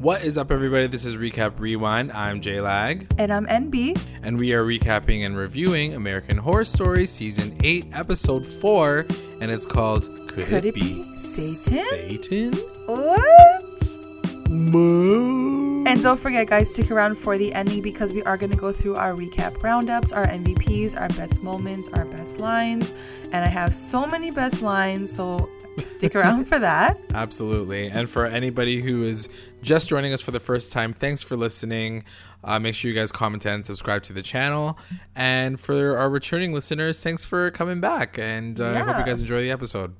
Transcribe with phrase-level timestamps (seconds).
[0.00, 0.86] What is up, everybody?
[0.86, 2.10] This is Recap Rewind.
[2.12, 4.00] I'm J Lag, And I'm NB.
[4.22, 9.04] and we are recapping and reviewing American Horror Story Season 8, Episode 4,
[9.42, 11.84] and it's called Could, Could It, Be Be Satan?
[11.84, 12.52] Satan?
[12.86, 14.48] What?
[14.48, 15.84] Moo.
[15.84, 18.72] And don't forget, guys, stick around for the ending because we are going to go
[18.72, 22.94] through our recap roundups, our MVPs, our best moments, our best lines.
[23.32, 25.50] And I have so many best lines, so
[25.86, 26.98] stick around for that.
[27.14, 27.88] Absolutely.
[27.88, 29.28] And for anybody who is
[29.62, 32.04] just joining us for the first time, thanks for listening.
[32.42, 34.78] Uh, make sure you guys comment and subscribe to the channel.
[35.14, 38.18] And for our returning listeners, thanks for coming back.
[38.18, 39.94] And uh, I hope you guys enjoy the episode.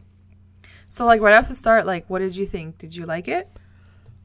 [0.88, 2.78] So, like, right off the start, like, what did you think?
[2.78, 3.48] Did you like it?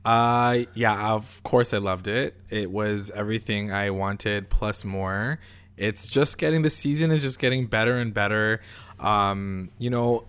[0.06, 2.36] Uh yeah, of course I loved it.
[2.52, 5.40] It was everything I wanted plus more.
[5.78, 8.62] It's just getting the season is just getting better and better.
[9.00, 10.26] Um, you know,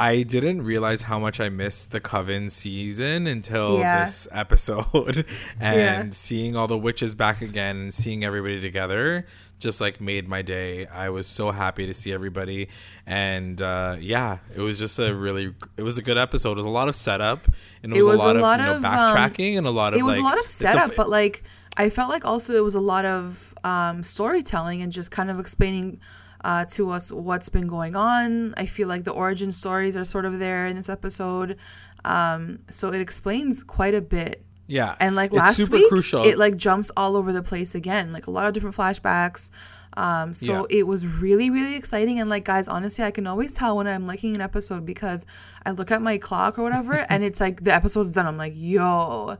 [0.00, 4.04] I didn't realize how much I missed the Coven season until Yeah.
[4.06, 5.26] this episode.
[5.60, 6.06] and Yeah.
[6.10, 9.26] seeing all the witches back again and seeing everybody together
[9.58, 10.86] just like made my day.
[10.86, 12.68] I was so happy to see everybody.
[13.06, 16.52] And uh yeah, it was just a really it was a good episode.
[16.52, 17.46] It was a lot of setup
[17.82, 19.98] and it was, was a lot, of, you know, um, backtracking and a lot of
[19.98, 21.44] it was like a lot of it's a setup, but like
[21.76, 25.38] I felt like also it was a lot of um, storytelling and just kind of
[25.38, 26.00] explaining
[26.44, 28.54] uh, to us what's been going on.
[28.56, 31.56] I feel like the origin stories are sort of there in this episode,
[32.04, 34.44] um, so it explains quite a bit.
[34.66, 36.24] yeah, And like last super week, crucial.
[36.24, 39.50] it like jumps all over the place again, like a lot of different flashbacks.
[39.96, 42.20] Um, so it was really, really exciting.
[42.20, 45.26] And like, guys, honestly, I can always tell when I'm liking an episode because
[45.66, 48.26] I look at my clock or whatever, and it's like the episode's done.
[48.26, 49.36] I'm like, yo,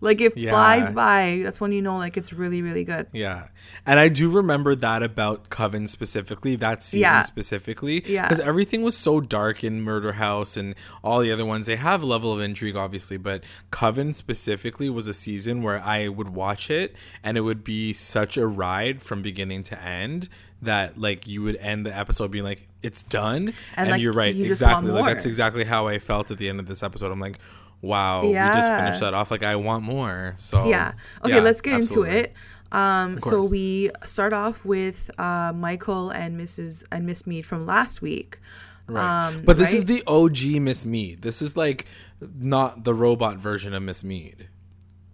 [0.00, 0.50] like it Yeah.
[0.50, 1.40] flies by.
[1.42, 3.06] That's when you know like it's really, really good.
[3.12, 3.48] Yeah.
[3.86, 7.22] And I do remember that about Coven specifically, that season Yeah.
[7.22, 8.02] specifically.
[8.06, 8.22] Yeah.
[8.28, 11.66] Because everything was so dark in Murder House and all the other ones.
[11.66, 16.08] They have a level of intrigue, obviously, but Coven specifically was a season where I
[16.08, 20.28] would watch it and it would be such a ride from beginning to end
[20.60, 23.52] that like you would end the episode being like, it's done.
[23.76, 24.34] And, like, you're right.
[24.34, 24.90] you exactly.
[24.90, 27.10] Like that's exactly how I felt at the end of this episode.
[27.12, 27.38] I'm like,
[27.80, 28.48] wow, yeah.
[28.48, 29.30] we just finished that off.
[29.30, 30.34] Like I want more.
[30.38, 30.92] So Yeah.
[31.24, 32.10] Okay, yeah, let's get absolutely.
[32.10, 32.34] into it.
[32.70, 36.84] Um, so we start off with uh, Michael and Mrs.
[36.92, 38.38] and Miss Mead from last week.
[38.86, 39.28] Right.
[39.28, 41.22] Um, but this is the OG Miss Mead.
[41.22, 41.86] This is like
[42.20, 44.48] not the robot version of Miss Mead.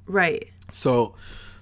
[0.07, 0.49] Right.
[0.71, 1.15] So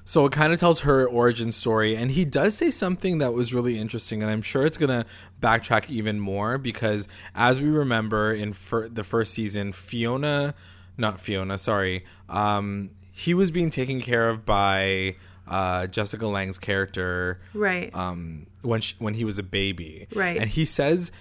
[0.04, 3.54] so it kind of tells her origin story and he does say something that was
[3.54, 5.06] really interesting and I'm sure it's going to
[5.40, 10.54] backtrack even more because as we remember in fir- the first season Fiona
[10.96, 12.04] not Fiona, sorry.
[12.28, 15.16] Um he was being taken care of by
[15.46, 17.94] uh, Jessica Lange's character Right.
[17.94, 20.06] um, when she, when he was a baby.
[20.14, 20.38] Right.
[20.38, 21.12] And he says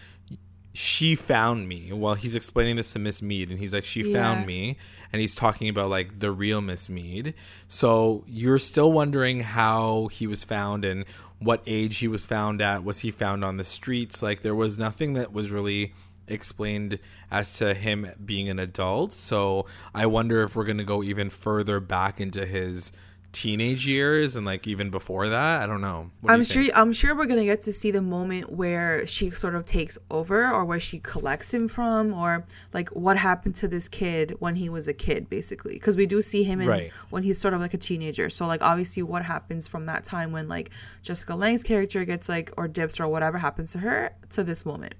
[0.73, 1.91] she found me.
[1.91, 4.21] Well, he's explaining this to Miss Mead, and he's like, she Yeah.
[4.21, 4.77] found me,
[5.11, 7.33] and he's talking about like the real Miss Mead.
[7.67, 11.03] So you're still wondering how he was found and
[11.39, 12.85] what age he was found at.
[12.85, 14.23] Was he found on the streets?
[14.23, 15.93] Like there was nothing that was really
[16.27, 16.99] explained
[17.29, 19.11] as to him being an adult.
[19.13, 22.91] So I wonder if we're gonna go even further back into his
[23.33, 25.61] teenage years and like even before that.
[25.61, 26.11] I don't know.
[26.19, 26.77] What I'm you sure think?
[26.77, 30.51] I'm sure we're gonna get to see the moment where she sort of takes over
[30.51, 34.67] or where she collects him from or like what happened to this kid when he
[34.67, 36.91] was a kid basically because we do see him in Right.
[37.09, 40.33] when he's sort of like a teenager so like obviously what happens from that time
[40.33, 40.69] when like
[41.01, 44.93] Jessica Lange's character gets like or dips or whatever happens to her to this moment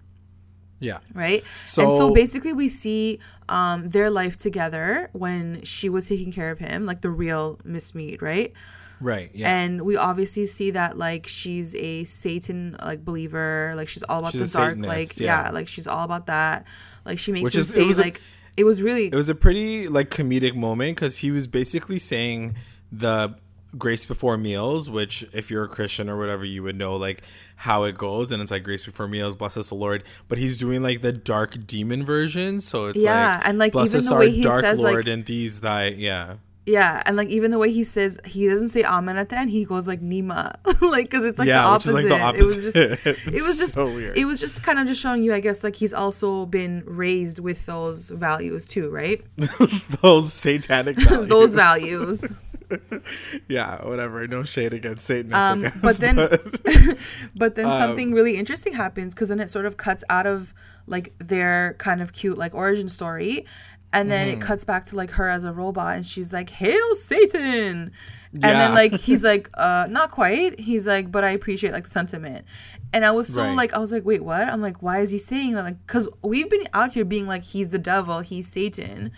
[0.82, 0.98] Yeah.
[1.14, 1.44] right?
[1.66, 6.52] So, and so basically, we see um, their life together when she was taking care
[6.52, 8.52] of him, like the real Miss Mead, right?
[9.00, 9.32] Right.
[9.34, 9.56] Yeah.
[9.56, 14.34] And we obviously see that like she's a Satan like believer, like she's all about
[14.34, 15.46] She's the dark, Satanist, like yeah.
[15.46, 15.50] yeah.
[15.52, 16.66] like she's all about that.
[17.06, 18.22] Like she makes Which him is- it say was a- like
[18.58, 22.56] it was really it was a pretty like comedic moment because he was basically saying
[22.92, 23.34] the
[23.78, 27.24] grace before meals which if you're a christian or whatever you would know like
[27.56, 30.58] how it goes and it's like grace before meals bless us the lord but he's
[30.58, 34.10] doing like the dark demon version so it's Yeah, like and, like, bless even us
[34.10, 37.28] the our way he dark says, like- lord and these thy yeah yeah, and like
[37.30, 40.00] even the way he says he doesn't say amen at the end, he goes like
[40.00, 42.10] Nima, like because it's like Yeah, the which is, opposite.
[42.12, 42.76] like, the It was just
[43.28, 44.16] it was just so weird.
[44.16, 47.40] it was just kind of just showing you, I guess, like he's also been raised
[47.40, 49.26] with those values too, right?
[50.04, 51.30] those satanic values.
[51.30, 52.32] those values.
[53.48, 56.98] yeah whatever no shade against satanists Um, guess, but then, but-
[57.36, 60.54] but then Um, something really interesting happens because then it sort of cuts out of
[60.88, 63.46] like their kind of cute like origin story,
[63.94, 64.42] and then Mm-hmm.
[64.42, 67.92] it cuts back to like her as a robot, and she's like, "Hail Satan!"
[68.34, 68.54] And Yeah.
[68.54, 72.46] then like he's like, "Uh, not quite." He's like, "But I appreciate like the sentiment."
[72.94, 73.56] And I was so Right.
[73.56, 76.10] like, I was like, "Wait, what?" I'm like, "Why is he saying that?" Like, because
[76.24, 79.12] we've been out here being like, "He's the devil," "He's Satan,"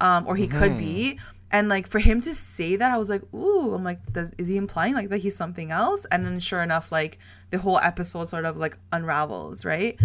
[0.00, 1.18] um, or he could be.
[1.52, 4.48] And like for him to say that, I was like, ooh, I'm like, does is
[4.48, 6.04] he implying like that he's something else?
[6.06, 7.18] And then sure enough, like
[7.50, 9.98] the whole episode sort of like unravels, right?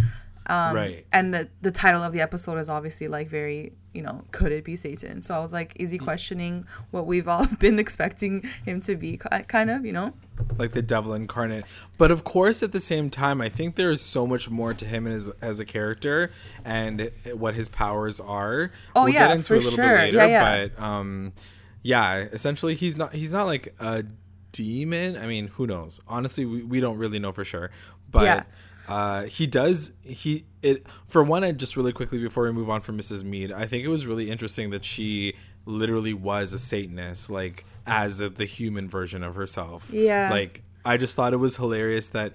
[0.48, 1.06] Um, right.
[1.12, 4.64] And the the title of the episode is obviously like very, you know, could it
[4.64, 5.22] be Satan?
[5.22, 9.18] So I was like, is he questioning what we've all been expecting him to be,
[9.18, 10.14] kind of, you know?
[10.58, 11.66] Like the devil incarnate.
[11.98, 14.86] But of course, at the same time, I think there is so much more to
[14.86, 16.32] him as as a character
[16.64, 18.72] and what his powers are.
[18.96, 19.86] Oh we'll yeah, get into for a little sure.
[19.86, 20.68] bit later, yeah, yeah.
[20.68, 21.34] but um,
[21.82, 24.04] yeah, essentially, he's not he's not like a
[24.52, 25.18] demon.
[25.18, 26.02] I mean, who knows?
[26.08, 27.72] Honestly, we, we don't really know for sure,
[28.12, 28.24] but.
[28.24, 28.44] Yeah
[28.88, 31.44] uh, he does he it for one.
[31.44, 33.24] I just really quickly before we move on from Mrs.
[33.24, 35.34] Mead, I think it was really interesting that she
[35.66, 39.92] literally was a Satanist, like as a, the human version of herself.
[39.92, 42.34] Yeah, like I just thought it was hilarious that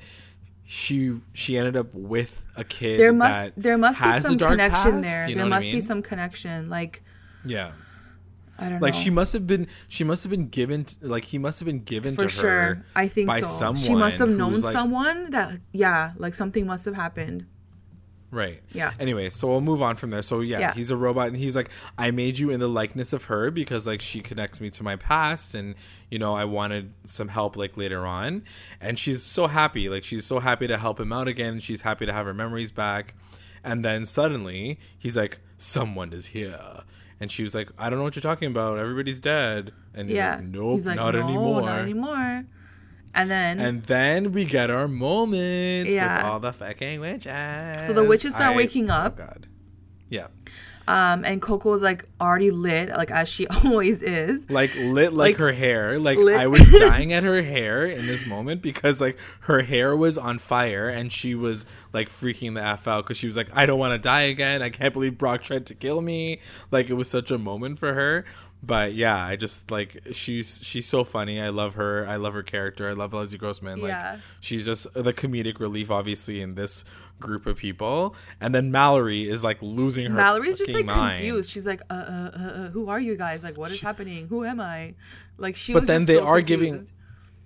[0.64, 2.99] she she ended up with a kid.
[2.99, 5.35] There must there must be some connection past, there.
[5.35, 5.76] there must I mean?
[5.76, 6.69] be some connection.
[6.69, 7.03] Like
[7.44, 7.73] yeah.
[8.61, 9.01] I don't like know.
[9.01, 12.15] she must have been she must have been given like he must have been given
[12.15, 12.51] for to sure.
[12.51, 13.47] her I think by so.
[13.47, 13.83] someone.
[13.83, 17.47] She must have known like, someone that yeah, like something must have happened.
[18.33, 18.62] Right.
[18.73, 18.93] Yeah.
[19.01, 20.23] Anyway, so we'll move on from there.
[20.23, 23.12] So yeah, yeah, he's a robot and he's like, I made you in the likeness
[23.12, 25.75] of her because like she connects me to my past and
[26.11, 28.45] you know, I wanted some help like later on.
[28.81, 29.89] And she's so happy.
[29.89, 31.59] Like she's so happy to help him out again.
[31.59, 33.15] She's happy to have her memories back.
[33.65, 36.85] And then suddenly he's like, Someone is here.
[37.20, 38.78] And she was like, I don't know what you're talking about.
[38.78, 39.72] Everybody's dead.
[39.94, 40.37] And he's yeah.
[40.37, 41.61] like, Nope, he's like, not no, anymore.
[41.62, 42.44] Not anymore.
[43.14, 46.19] And then And then we get our moment yeah.
[46.19, 47.87] with all the fucking witches.
[47.87, 49.19] So the witches start I, waking oh up.
[49.19, 49.49] Oh god.
[50.08, 50.28] Yeah.
[50.91, 54.51] Um, and Coco was like already lit, like as she always is.
[54.51, 56.01] Like lit like, like her hair.
[56.01, 56.37] Like lit.
[56.37, 60.41] I was dying at her hair in this moment because like her hair was on
[60.41, 63.79] fire and she was like freaking the F out because she was like, I don't
[63.79, 64.63] want to die again.
[64.63, 66.41] I can't believe Brock tried to kill me.
[66.73, 68.25] Like it was such a moment for her
[68.62, 71.41] but yeah, I just like she's she's so funny.
[71.41, 72.07] I love her.
[72.07, 72.89] I love her character.
[72.89, 73.81] I love Leslie Grossman.
[73.81, 74.19] Like yeah.
[74.41, 76.85] she's just the comedic relief, obviously, in this
[77.19, 78.15] group of people.
[78.41, 80.17] And then Mallory is like losing her.
[80.17, 81.19] Mallory's just like mind.
[81.21, 81.51] confused.
[81.51, 83.43] She's like, uh, uh, uh, uh, who are you guys?
[83.43, 84.29] Like, what is she, happening?
[84.29, 84.95] Who am I?
[85.39, 85.73] Like she.
[85.73, 86.93] But then they so are confused.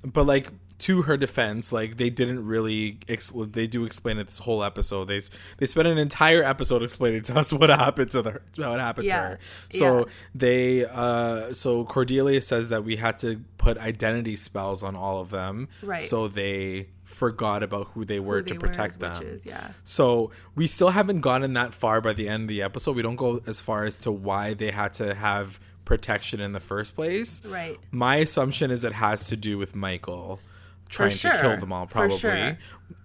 [0.03, 0.13] giving.
[0.13, 2.99] But like to her defense, like they didn't really.
[3.09, 5.07] Ex- they do explain it this whole episode.
[5.07, 5.21] They
[5.59, 9.21] they spent an entire episode explaining to us what happened to the what happened yeah.
[9.21, 9.39] to her.
[9.71, 10.05] So yeah.
[10.35, 15.31] they uh so Cordelia says that we had to put identity spells on all of
[15.31, 15.69] them.
[15.83, 16.03] Right.
[16.03, 19.19] So they forgot about who they were who to they protect were them.
[19.19, 19.69] Witches, yeah.
[19.85, 22.97] So we still haven't gotten that far by the end of the episode.
[22.97, 26.61] We don't go as far as to why they had to have protection in the
[26.61, 27.45] first place.
[27.45, 27.79] Right.
[27.91, 30.41] My assumption is it has to do with Michael
[30.89, 31.33] trying sure.
[31.33, 32.57] to kill them all probably sure.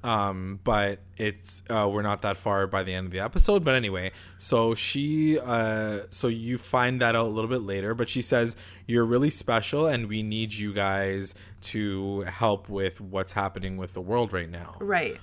[0.03, 3.75] um but it's uh we're not that far by the end of the episode but
[3.75, 8.21] anyway so she uh so you find that out a little bit later but she
[8.21, 8.55] says
[8.85, 14.01] you're really special and we need you guys to help with what's happening with the
[14.01, 15.19] world right now right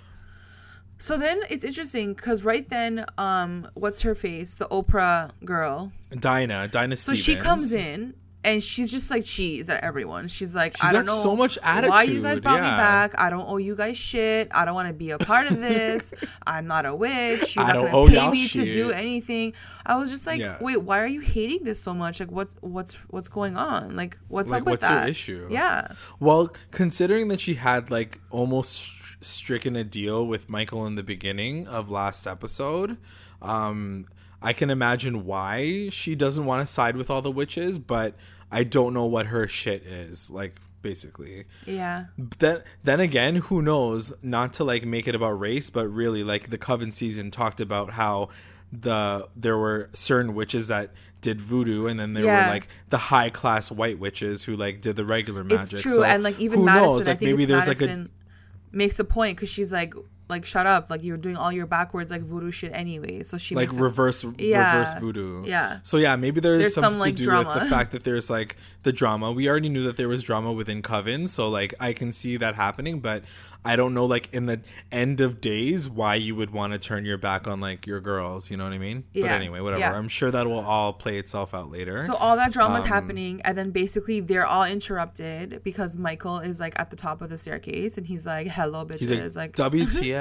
[0.99, 4.55] so then it's interesting because right then, um, what's her face?
[4.55, 6.97] The Oprah girl, Dinah, Dinah.
[6.97, 8.14] So she comes in
[8.46, 10.28] and she's just like cheese at everyone.
[10.28, 11.90] She's like, she's I don't know so much attitude.
[11.90, 12.70] Why you guys brought yeah.
[12.70, 13.19] me back?
[13.19, 14.48] I don't owe you guys shit.
[14.52, 16.14] I don't want to be a part of this.
[16.46, 17.56] I'm not a witch.
[17.56, 18.66] You're I not gonna pay me shit.
[18.66, 19.52] to do anything.
[19.84, 20.58] I was just like, yeah.
[20.60, 22.20] wait, why are you hating this so much?
[22.20, 23.96] Like, what's what's what's going on?
[23.96, 25.02] Like, what's like, up with what's that?
[25.02, 25.48] your issue?
[25.50, 25.88] Yeah.
[26.20, 31.67] Well, considering that she had like almost stricken a deal with Michael in the beginning
[31.67, 32.96] of last episode,
[33.43, 34.06] um,
[34.41, 38.15] I can imagine why she doesn't want to side with all the witches, but
[38.56, 40.31] I don't know what her shit is.
[40.31, 41.44] Like basically.
[41.67, 42.06] Yeah.
[42.17, 44.15] Then then again, who knows?
[44.22, 47.93] Not to like make it about race, but really like the Coven season talked about
[47.93, 48.31] how
[48.72, 52.46] the there were certain witches that did voodoo and then there yeah.
[52.46, 55.75] were like the high class white witches who like did the regular magic.
[55.75, 57.06] It's true, so and like even Madison, knows?
[57.06, 59.94] Like maybe there's Madison like a makes a point because she's like
[60.29, 63.55] like shut up like you're doing all your backwards like voodoo shit anyway so she
[63.55, 67.23] like reverse yeah, reverse voodoo yeah so yeah maybe there's, there's something some, like, to
[67.23, 67.49] do drama.
[67.49, 70.53] with the fact that there's like the drama we already knew that there was drama
[70.53, 73.23] within coven so like i can see that happening but
[73.67, 74.61] I don't know, like in the
[74.93, 78.49] end of days, why you would want to turn your back on like your girls.
[78.49, 79.03] You know what I mean?
[79.13, 79.23] Yeah.
[79.23, 79.81] But anyway, whatever.
[79.81, 79.93] Yeah.
[79.93, 81.99] I'm sure that will all play itself out later.
[81.99, 86.39] So all that drama is um, happening, and then basically they're all interrupted because Michael
[86.39, 89.59] is like at the top of the staircase, and he's like, "Hello, bitches!" He's like,
[89.59, 90.16] like WTF?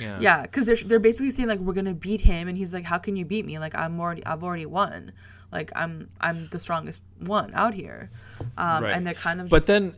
[0.00, 0.20] Yeah.
[0.20, 2.98] Yeah, because they're they're basically saying like we're gonna beat him, and he's like, "How
[2.98, 3.58] can you beat me?
[3.58, 5.12] Like I'm already I've already won."
[5.50, 8.10] Like I'm I'm the strongest one out here,
[8.56, 8.90] um, right.
[8.90, 9.50] and they're kind of.
[9.50, 9.94] Just, but then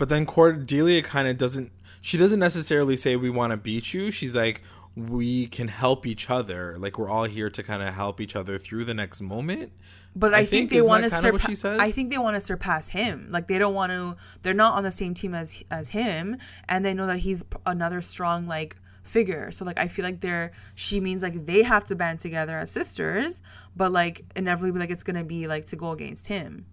[0.00, 1.72] but then Cordelia kind of doesn't.
[2.00, 4.10] She doesn't necessarily say we want to beat you.
[4.10, 4.62] She's like,
[4.96, 6.76] we can help each other.
[6.78, 9.72] Like we're all here to kind of help each other through the next moment.
[10.16, 11.64] But I, I think, think, they want to surpass.
[11.64, 13.28] I think they want to surpass him.
[13.30, 14.16] Like they don't want to.
[14.42, 16.36] They're not on the same team as as him,
[16.68, 19.52] and they know that he's another strong like figure.
[19.52, 22.70] So like I feel like they're she means like they have to band together as
[22.70, 23.40] sisters,
[23.76, 26.66] but like inevitably like it's gonna be like to go against him.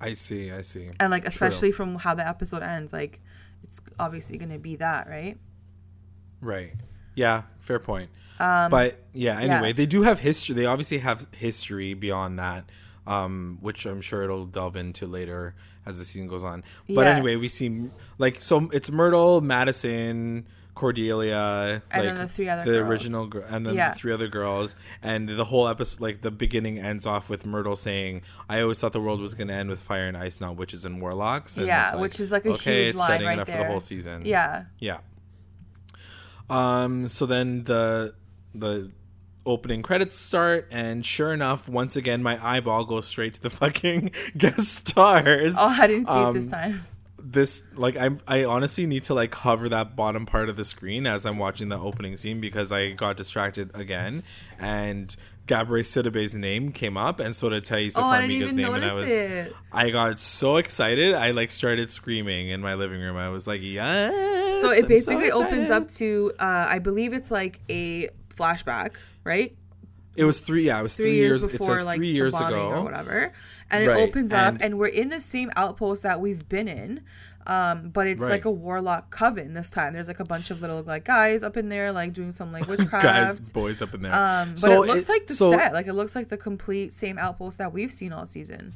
[0.00, 0.90] I see, I see.
[1.00, 1.76] And like especially True.
[1.76, 3.20] from how the episode ends, like
[3.62, 5.38] it's obviously gonna be that, right?
[6.40, 6.74] Right.
[7.14, 8.10] Yeah, fair point.
[8.40, 9.72] Um, but yeah, anyway, yeah.
[9.72, 10.54] they do have history.
[10.54, 12.64] They obviously have history beyond that,
[13.06, 15.54] um, which I'm sure it'll delve into later
[15.86, 16.64] as the season goes on.
[16.88, 17.12] But yeah.
[17.12, 22.64] anyway, we see like so it's Myrtle, Madison, Cordelia, and like, then the three other
[22.64, 22.90] the girls.
[22.90, 23.90] original, gr- and then yeah.
[23.90, 27.76] the three other girls, and the whole episode, like the beginning, ends off with Myrtle
[27.76, 30.56] saying, "I always thought the world was going to end with fire and ice, not
[30.56, 33.38] witches and warlocks." And yeah, like, which is like a okay, huge it's setting right
[33.38, 33.58] it up there.
[33.58, 34.24] for the whole season.
[34.24, 34.98] Yeah, yeah.
[36.50, 37.08] Um.
[37.08, 38.14] So then the
[38.54, 38.92] the
[39.46, 44.10] opening credits start, and sure enough, once again, my eyeball goes straight to the fucking
[44.36, 45.56] guest stars.
[45.58, 46.86] Oh, I didn't see um, it this um, time
[47.24, 51.06] this like I I honestly need to like cover that bottom part of the screen
[51.06, 54.22] as I'm watching the opening scene because I got distracted again
[54.58, 55.14] and
[55.46, 59.10] Gabourey Sidibe's name came up and so did Taissa oh, Farmiga's name and I was
[59.10, 59.52] it.
[59.72, 61.14] I got so excited.
[61.14, 63.16] I like started screaming in my living room.
[63.16, 67.30] I was like yes so it basically so opens up to uh, I believe it's
[67.30, 69.54] like a flashback right?
[70.16, 72.12] It was three yeah it was three, three years, years, before, it says like, three
[72.12, 72.70] years ago.
[72.70, 73.32] or whatever.
[73.70, 74.08] And it right.
[74.08, 77.02] opens up and, and we're in the same outpost that we've been in
[77.46, 78.30] um, but it's right.
[78.30, 79.92] like a warlock coven this time.
[79.92, 82.66] There's like a bunch of little like guys up in there, like doing some like
[82.68, 83.04] witchcraft.
[83.04, 84.14] guys, boys up in there.
[84.14, 85.72] Um, but so it looks it, like the so, set.
[85.72, 88.74] Like it looks like the complete same outpost that we've seen all season.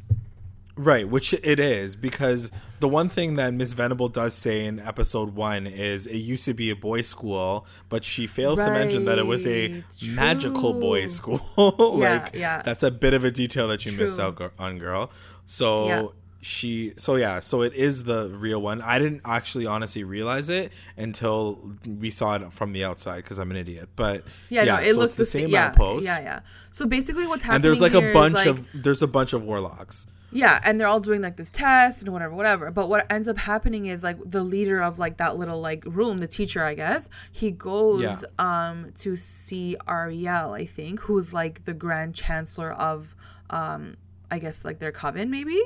[0.79, 5.35] Right, which it is because the one thing that Miss Venable does say in episode
[5.35, 8.67] one is it used to be a boys' school, but she fails right.
[8.67, 9.83] to mention that it was a
[10.15, 11.41] magical boys' school.
[11.57, 14.05] like, yeah, yeah, that's a bit of a detail that you True.
[14.05, 15.11] missed out on, girl.
[15.47, 16.15] So.
[16.41, 18.81] She, so yeah, so it is the real one.
[18.81, 23.51] I didn't actually honestly realize it until we saw it from the outside because I'm
[23.51, 23.89] an idiot.
[23.97, 26.07] But yeah, yeah no, it so looks the same yeah, outpost.
[26.07, 26.41] Yeah, yeah.
[26.71, 27.57] So basically, what's happening?
[27.57, 30.07] And there's like a bunch like, of there's a bunch of warlocks.
[30.31, 32.71] Yeah, and they're all doing like this test and whatever, whatever.
[32.71, 36.19] But what ends up happening is like the leader of like that little like room,
[36.19, 38.69] the teacher, I guess, he goes yeah.
[38.69, 43.17] um to see Ariel, I think, who's like the grand chancellor of
[43.51, 43.97] um
[44.31, 45.61] I guess like their coven maybe.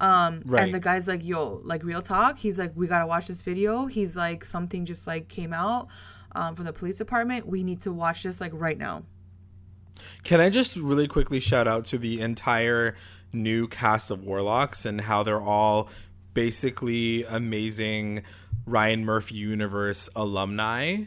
[0.00, 0.64] Um right.
[0.64, 3.42] and the guy's like, "Yo, like real talk." He's like, "We got to watch this
[3.42, 5.88] video." He's like, "Something just like came out
[6.32, 7.46] um from the police department.
[7.46, 9.04] We need to watch this like right now."
[10.24, 12.94] Can I just really quickly shout out to the entire
[13.32, 15.88] new cast of warlocks and how they're all
[16.34, 18.22] basically amazing
[18.66, 21.04] Ryan Murphy universe alumni.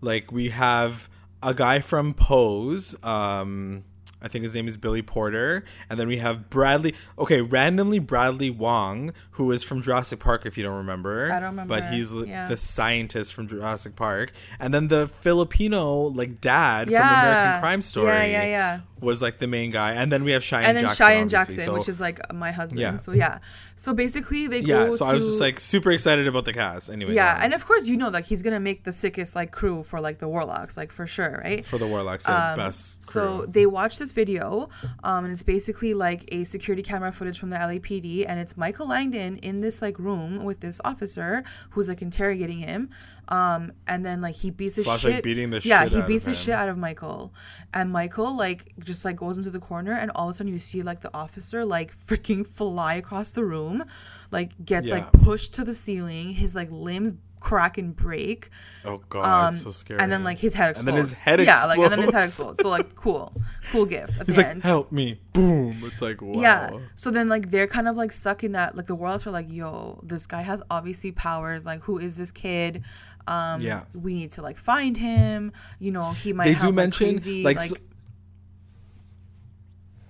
[0.00, 1.08] Like we have
[1.42, 3.84] a guy from Pose, um,
[4.22, 5.64] I think his name is Billy Porter.
[5.88, 6.94] And then we have Bradley.
[7.18, 11.32] Okay, randomly Bradley Wong, who is from Jurassic Park, if you don't remember.
[11.32, 11.74] I don't remember.
[11.74, 12.48] But he's yeah.
[12.48, 14.32] the scientist from Jurassic Park.
[14.58, 17.00] And then the Filipino, like, dad yeah.
[17.00, 18.08] from American Crime Story.
[18.08, 18.80] Yeah, yeah, yeah.
[19.00, 19.92] Was like the main guy.
[19.92, 20.76] And then we have Cheyenne Jackson.
[20.76, 22.80] And then Cheyenne Jackson, so, which is like my husband.
[22.80, 22.96] Yeah.
[22.98, 23.38] So yeah.
[23.76, 24.86] So basically, they yeah.
[24.86, 26.90] go so to, I was just like super excited about the cast.
[26.90, 27.14] Anyway.
[27.14, 30.00] Yeah, and of course you know like he's gonna make the sickest like crew for
[30.00, 31.64] like the Warlocks, like for sure, right?
[31.64, 33.02] For the Warlocks, um, best.
[33.04, 33.12] Crew.
[33.12, 34.68] So they watch this video,
[35.02, 38.88] um, and it's basically like a security camera footage from the LAPD, and it's Michael
[38.88, 42.90] Langdon in this like room with this officer who's like interrogating him,
[43.30, 45.14] um, and then like he beats his Slash, shit.
[45.14, 47.32] Like, beating the yeah, shit he beats the shit out of Michael,
[47.72, 50.58] and Michael like just like goes into the corner, and all of a sudden you
[50.58, 53.84] see like the officer like freaking fly across the room,
[54.32, 54.94] like gets yeah.
[54.94, 56.34] like pushed to the ceiling.
[56.34, 58.50] His like limbs crack and break.
[58.84, 59.98] Oh god, um, so scary.
[60.00, 60.80] And then like his head explodes.
[60.80, 61.62] And then his head explodes.
[61.62, 62.62] Yeah, like and then his head explodes.
[62.62, 63.32] So like cool,
[63.72, 64.20] cool gift.
[64.20, 64.62] At He's the like, end.
[64.62, 65.80] help me, boom.
[65.84, 66.40] It's like wow.
[66.40, 66.78] Yeah.
[66.94, 68.76] So then like they're kind of like stuck in that.
[68.76, 71.66] Like the worlds are like, yo, this guy has obviously powers.
[71.66, 72.84] Like who is this kid?
[73.26, 73.84] Um, yeah.
[73.94, 75.52] We need to like find him.
[75.78, 76.44] You know, he might.
[76.44, 77.58] They have, do like, mention crazy, like.
[77.58, 77.76] like so-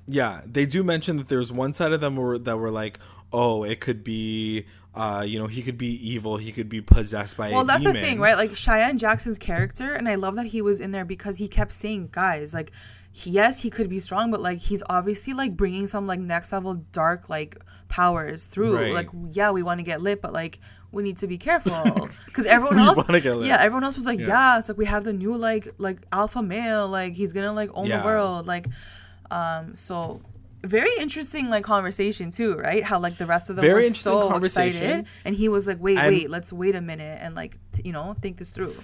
[0.07, 2.99] yeah, they do mention that there's one side of them where, that were like,
[3.33, 7.37] oh, it could be uh, you know, he could be evil, he could be possessed
[7.37, 7.95] by well, that's demon.
[7.95, 8.37] the thing, right?
[8.37, 11.73] Like Cheyenne Jackson's character, and I love that he was in there because he kept
[11.73, 12.73] saying, guys, like,
[13.13, 16.53] he, yes, he could be strong, but like, he's obviously like bringing some like next
[16.53, 18.77] level dark like powers through.
[18.77, 18.93] Right.
[18.93, 20.61] Like, yeah, we want to get lit, but like,
[20.93, 24.27] we need to be careful because everyone else, yeah, everyone else was like, yeah.
[24.27, 27.71] yeah, it's like we have the new like like alpha male, like he's gonna like
[27.75, 27.99] own yeah.
[27.99, 28.67] the world, like,
[29.31, 30.21] um, so
[30.63, 32.83] very interesting like conversation too, right?
[32.85, 35.97] How like the rest of them very were so excited, and he was like, "Wait,
[35.97, 38.75] wait, let's wait a minute and like you know think this through."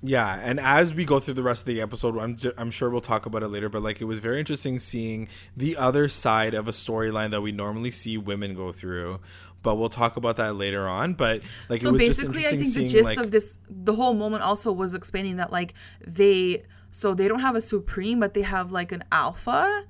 [0.00, 3.00] Yeah, and as we go through the rest of the episode, I'm I'm sure we'll
[3.00, 3.68] talk about it later.
[3.68, 7.50] But like, it was very interesting seeing the other side of a storyline that we
[7.50, 9.18] normally see women go through.
[9.60, 11.14] But we'll talk about that later on.
[11.14, 13.92] But like, so it was just basically, I think the gist like of this, the
[13.92, 15.74] whole moment also was explaining that like
[16.06, 16.62] they,
[16.92, 19.84] so they don't have a supreme, but they have like an alpha,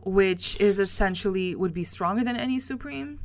[0.00, 3.20] which is essentially would be stronger than any supreme,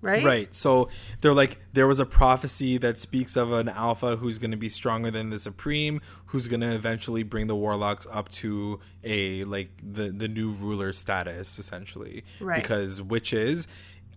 [0.00, 0.24] right?
[0.24, 0.54] Right.
[0.54, 0.88] So
[1.20, 4.68] they're like there was a prophecy that speaks of an alpha who's going to be
[4.68, 9.70] stronger than the supreme, who's going to eventually bring the warlocks up to a like
[9.82, 12.24] the the new ruler status essentially.
[12.40, 12.62] Right.
[12.62, 13.68] Because witches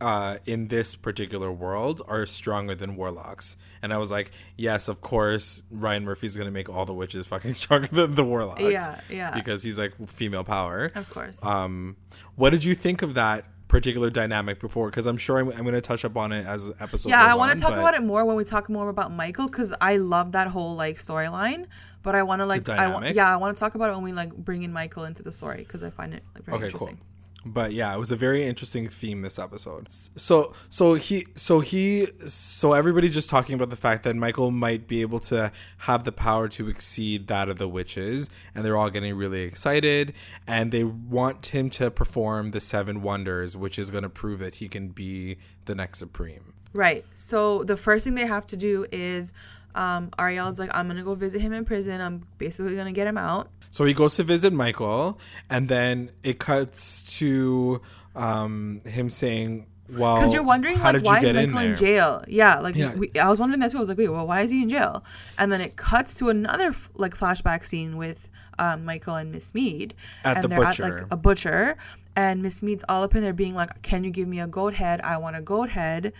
[0.01, 3.55] uh, in this particular world are stronger than warlocks.
[3.83, 7.27] And I was like, yes, of course, Ryan Murphy's going to make all the witches
[7.27, 8.61] fucking stronger than the warlocks.
[8.61, 9.31] Yeah, yeah.
[9.31, 10.89] Because he's like female power.
[10.95, 11.45] Of course.
[11.45, 11.97] Um,
[12.35, 14.89] what did you think of that particular dynamic before?
[14.89, 17.09] Because I'm sure I'm, I'm going to touch up on it as episode.
[17.09, 19.47] yeah, I want to talk but about it more when we talk more about Michael
[19.47, 21.65] because I love that whole like storyline.
[22.03, 23.15] But I want to like, I dynamic?
[23.15, 25.31] yeah, I want to talk about it when we like bring in Michael into the
[25.31, 26.97] story because I find it like very Okay, interesting.
[26.97, 27.05] cool.
[27.45, 29.87] But yeah, it was a very interesting theme this episode.
[29.89, 34.87] So so he so he so everybody's just talking about the fact that Michael might
[34.87, 38.91] be able to have the power to exceed that of the witches, and they're all
[38.91, 40.13] getting really excited,
[40.45, 44.55] and they want him to perform the seven wonders, which is going to prove that
[44.55, 46.53] he can be the next supreme.
[46.73, 47.03] Right.
[47.13, 49.33] So the first thing they have to do is
[49.75, 52.01] um, Ariel's like, I'm gonna go visit him in prison.
[52.01, 53.49] I'm basically gonna get him out.
[53.69, 55.17] So he goes to visit Michael,
[55.49, 57.81] and then it cuts to
[58.15, 61.51] um, him saying, "Well, Because you're wondering how like did why you is get in
[61.51, 62.23] Michael in, there?" jail?
[62.27, 62.93] Yeah, like Yeah.
[62.95, 63.77] We, I was wondering that too.
[63.77, 65.03] I was like, wait, well, why is he in jail?
[65.37, 69.53] And then it cuts to another f- like flashback scene with um, Michael and Miss
[69.53, 69.93] Mead,
[70.25, 70.83] At and the they're at butcher.
[70.99, 71.77] like a butcher,
[72.17, 74.73] and Miss Mead's all up in there being like, "Can you give me a goat
[74.73, 74.99] head?
[75.01, 76.11] I want a goat head."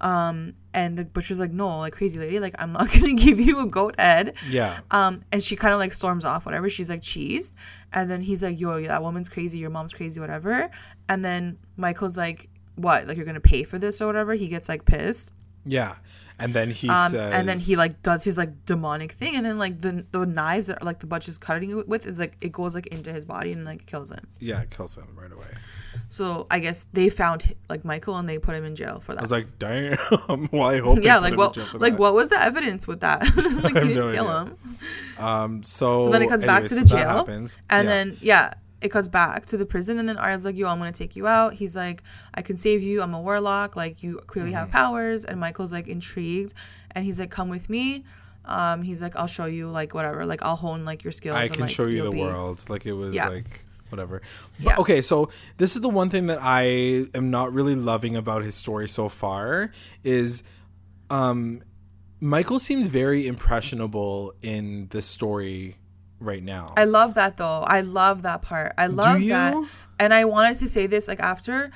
[0.00, 3.60] Um, and the butcher's like, "No, like crazy lady, like I'm not gonna give you
[3.60, 4.80] a goat head." Yeah.
[4.90, 6.68] Um, and she kind of like storms off, whatever.
[6.68, 7.52] She's like, cheese.
[7.92, 9.58] And then he's like, yo, that woman's crazy.
[9.58, 10.70] Your mom's crazy, whatever.
[11.08, 13.06] And then Michael's like, what?
[13.08, 14.34] Like, you're to pay for this or whatever?
[14.34, 15.32] He gets like pissed.
[15.68, 15.96] Yeah.
[16.40, 19.34] And then he Um, says and then he like does his like demonic thing.
[19.36, 22.34] And then like the, the knives that like the butcher's cutting it with is like,
[22.40, 24.24] it goes like into his body and like kills him.
[24.38, 25.46] Yeah, it kills him right away.
[26.10, 29.18] So I guess they found like Michael and they put him in jail for that.
[29.20, 29.98] I was like, damn.
[30.52, 31.00] well, I hope.
[31.00, 31.98] they yeah, like what, like that.
[31.98, 33.20] what was the evidence with that?
[33.64, 34.44] like he no didn't kill idea.
[34.44, 34.78] him.
[35.18, 35.62] Um.
[35.64, 36.02] So.
[36.02, 37.56] So then it comes back to so the jail, happens.
[37.68, 37.90] and Yeah.
[37.94, 40.92] then yeah, it comes back to the prison, and then Arya's like, "Yo, I'm gonna
[40.92, 42.02] take you out." He's like,
[42.34, 43.02] "I can save you.
[43.02, 43.74] I'm a warlock.
[43.76, 44.58] Like you clearly Mm-hmm.
[44.60, 46.54] have powers." And Michael's like intrigued,
[46.92, 48.04] and he's like, "Come with me."
[48.44, 50.24] Um, he's like, "I'll show you like whatever.
[50.24, 52.64] Like I'll hone like your skills." I and, can like, show you the be-" world.
[52.68, 53.28] Like it was Yeah.
[53.28, 54.22] like whatever.
[54.58, 54.76] Yeah.
[54.78, 58.54] Okay, so this is the one thing that I am not really loving about his
[58.54, 59.72] story so far
[60.04, 60.42] is
[61.10, 61.62] um
[62.20, 65.76] Michael seems very impressionable in the story
[66.20, 66.74] right now.
[66.76, 67.62] I love that though.
[67.62, 68.72] I love that part.
[68.78, 69.54] I love that.
[69.54, 69.68] you?
[69.98, 71.70] And I wanted to say this like after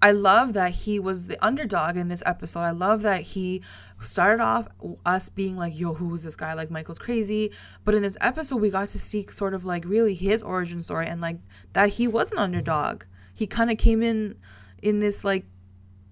[0.00, 2.60] I love that he was the underdog in this episode.
[2.60, 3.62] I love that he
[4.00, 4.68] started off
[5.04, 6.54] us being like, yo, who is this guy?
[6.54, 7.50] Like Michael's crazy.
[7.84, 11.06] But in this episode we got to see sort of like really his origin story
[11.06, 11.38] and like
[11.72, 13.04] that he was an underdog.
[13.34, 14.36] He kind of came in
[14.82, 15.44] in this like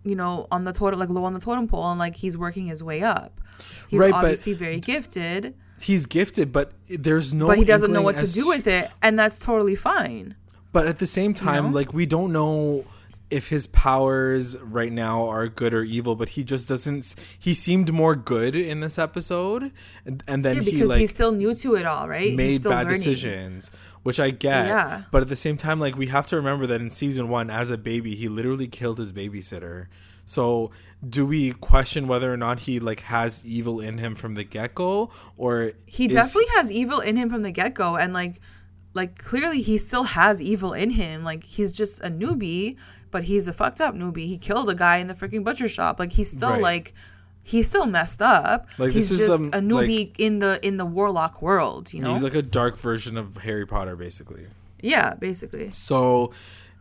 [0.05, 2.67] you know, on the totem, like low on the totem pole, and like he's working
[2.67, 3.41] his way up.
[3.89, 8.03] He's Right, but- obviously very gifted, He's gifted, but there's no but he doesn't know
[8.03, 10.37] what to do with it, and that's totally fine.
[10.73, 11.71] But at the same time, know?
[11.71, 12.85] like we don't know
[13.29, 17.15] if his powers right now are good or evil, but he just doesn't.
[17.39, 19.73] He seemed more good in this episode,
[20.05, 22.29] and, and then Yeah, he because like he's still new to it all, right?
[22.29, 22.99] He's made still bad learning.
[22.99, 23.71] decisions,
[24.03, 24.67] which I get.
[24.67, 25.03] Yeah.
[25.11, 27.71] But at the same time, like we have to remember that in season one, as
[27.71, 29.87] a baby, he literally killed his babysitter.
[30.25, 30.71] So
[31.07, 34.75] do we question whether or not he like has evil in him from the get
[34.75, 38.41] go, or He definitely has evil in him from the get go, and like,
[38.95, 41.23] like clearly he still has evil in him.
[41.23, 42.77] Like he's just a newbie,
[43.11, 44.27] but he's a fucked up newbie.
[44.27, 45.99] He killed a guy in the freaking butcher shop.
[45.99, 46.63] Like he's still Right.
[46.63, 46.95] like.
[47.43, 48.67] He's still messed up.
[48.77, 52.01] Like, he's this is, just um, a newbie in the in the warlock world, you
[52.03, 52.13] know.
[52.13, 54.49] he's like a dark version of Harry Potter, basically.
[54.83, 55.71] yeah, basically.
[55.71, 56.33] So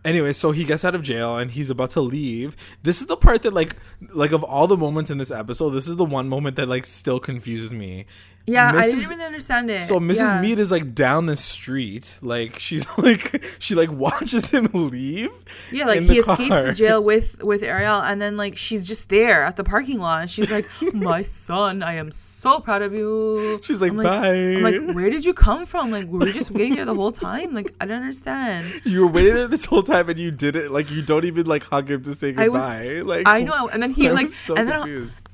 [0.06, 2.56] anyway, so he gets out of jail and he's about to leave.
[2.84, 3.76] This is the part that like
[4.14, 6.86] like of all the moments in this episode, this is the one moment that like
[6.86, 8.06] still confuses me.
[8.48, 9.80] Yeah, I didn't even understand it.
[9.80, 10.18] So Mrs.
[10.18, 10.42] Yeah.
[10.42, 15.32] Mead is like down the street, like she's like she like watches him leave.
[15.72, 16.64] Yeah, like he escapes car.
[16.64, 20.22] the jail with with Ariel, and then like she's just there at the parking lot,
[20.22, 24.28] and she's like, "My son, I am so proud of you." She's like, I'm "Bye."
[24.28, 25.90] I'm like, "Where did you come from?
[25.90, 27.52] Like, we were just waiting there the whole time?
[27.52, 30.72] Like, I don't understand." You were waiting there this whole time and you did it
[30.72, 32.44] like you don't even like hug him to say goodbye.
[32.46, 34.88] I was, like I know, and then he I like, so and then, I,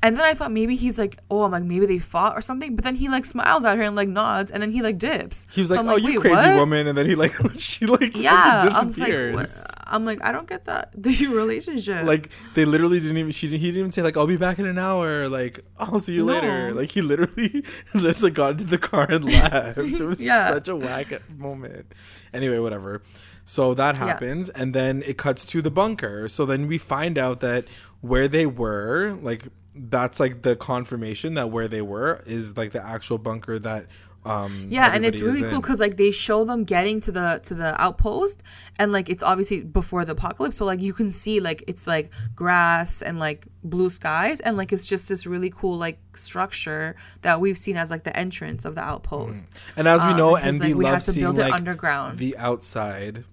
[0.03, 2.75] and then I thought maybe he's like, oh, I'm like maybe they fought or something,
[2.75, 5.47] but then he like smiles at her and like nods, and then he like dips.
[5.51, 8.15] He was So like, "Oh, you crazy what?" woman," and then he like she like
[8.17, 9.65] Yeah, fucking I'm like, what?
[9.87, 12.05] I'm like, I don't get that the relationship.
[12.05, 14.59] like they literally didn't even she didn't, he didn't even say like I'll be back
[14.59, 17.63] in an hour like I'll see you later like he literally
[17.97, 20.49] just like got into the car and left it was Yeah.
[20.49, 21.91] such a whack moment
[22.33, 23.01] anyway whatever
[23.43, 24.05] so that Yeah.
[24.05, 27.65] happens and then it cuts to the bunker so then we find out that
[28.01, 32.85] where they were like that's like the confirmation that where they were is like the
[32.85, 33.87] actual bunker that
[34.23, 37.55] um yeah, and it's really cool because like they show them getting to the to
[37.55, 38.43] the outpost,
[38.77, 42.11] and like it's obviously before the apocalypse, so like you can see like it's like
[42.35, 47.41] grass and like blue skies, and like it's just this really cool like structure that
[47.41, 49.47] we've seen as like the entrance of the outpost.
[49.75, 52.19] and as we um, know NB like, loves to seeing build it like underground.
[52.19, 53.23] the outside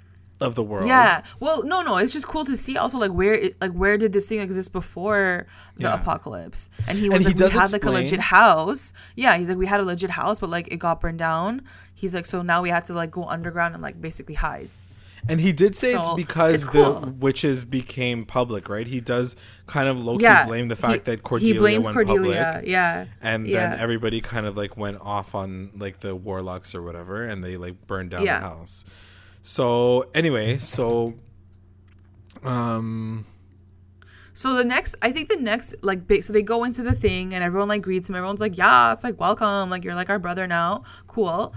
[0.41, 1.23] of the world Yeah.
[1.41, 1.97] Well, no, no.
[1.97, 4.73] It's just cool to see also like where it, like where did this thing exist
[4.73, 5.47] before
[5.77, 5.95] the Yeah.
[6.01, 6.71] apocalypse?
[6.87, 8.93] And he was he like, does we had like a legit house.
[9.17, 11.63] Yeah, he's like, we had a legit house, but like it got burned down.
[11.95, 14.71] He's like, so now we had to like go underground and like basically hide.
[15.29, 17.01] And he did say it's because it's cool.
[17.01, 18.87] the witches became public, right?
[18.87, 19.35] He does
[19.67, 20.47] kind of key Yeah.
[20.47, 22.51] blame the he- fact that Cordelia he went Cordelia.
[22.55, 22.71] public.
[22.71, 23.07] Yeah.
[23.21, 23.71] And yeah.
[23.71, 27.57] then everybody kind of like went off on like the warlocks or whatever and they
[27.57, 28.39] like burned down Yeah.
[28.41, 28.85] the house.
[29.43, 31.15] So anyway, so
[32.45, 33.25] um
[34.33, 37.35] So the next, I think the next like big, so they go into the thing
[37.35, 38.15] and everyone like greets him.
[38.15, 41.53] Everyone's like, yeah, it's like welcome, like you're like our brother now, cool.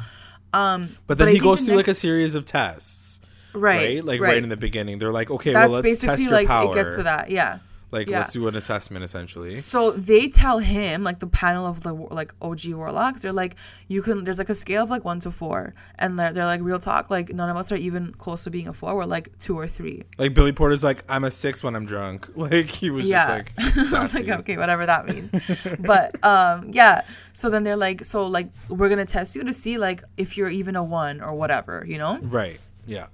[0.54, 3.22] Um, but then I he goes the through like a series of tests.
[3.54, 4.06] right, Right?
[4.06, 4.30] Like right.
[4.34, 5.00] right in the beginning.
[5.00, 6.72] They're like, okay, That's well let's test your like power.
[6.72, 7.60] it gets to that, yeah.
[7.92, 8.20] Like yeah.
[8.20, 9.58] let's do an assessment essentially.
[9.58, 13.56] So they tell him, like the panel of the like OG warlocks, they're like,
[13.90, 14.24] you can.
[14.24, 17.10] There's like a scale of like one to four, and they're, they're like real talk.
[17.10, 18.96] Like none of us are even close to being a four.
[18.96, 20.04] We're like two or three.
[20.18, 22.30] Like Billy Porter's like, I'm a six when I'm drunk.
[22.42, 23.18] Like he was yeah.
[23.18, 23.54] just like
[23.94, 25.32] I was like, okay, whatever that means.
[25.80, 27.04] but um, yeah.
[27.34, 30.50] So then they're like, so like we're gonna test you to see like if you're
[30.50, 32.18] even a one or whatever, you know?
[32.22, 32.60] Right.
[32.88, 33.08] Yeah.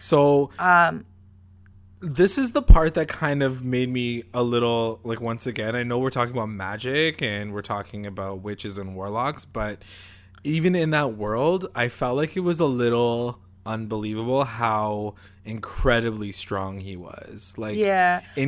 [0.00, 1.04] So Um,
[2.00, 5.82] this is the part that kind of made me a little like once again, I
[5.82, 9.82] know we're talking about magic and we're talking about witches and warlocks, but
[10.44, 16.78] even in that world, I felt like it was a little unbelievable how incredibly strong
[16.78, 17.54] he was.
[17.56, 18.42] Like Yeah, that was a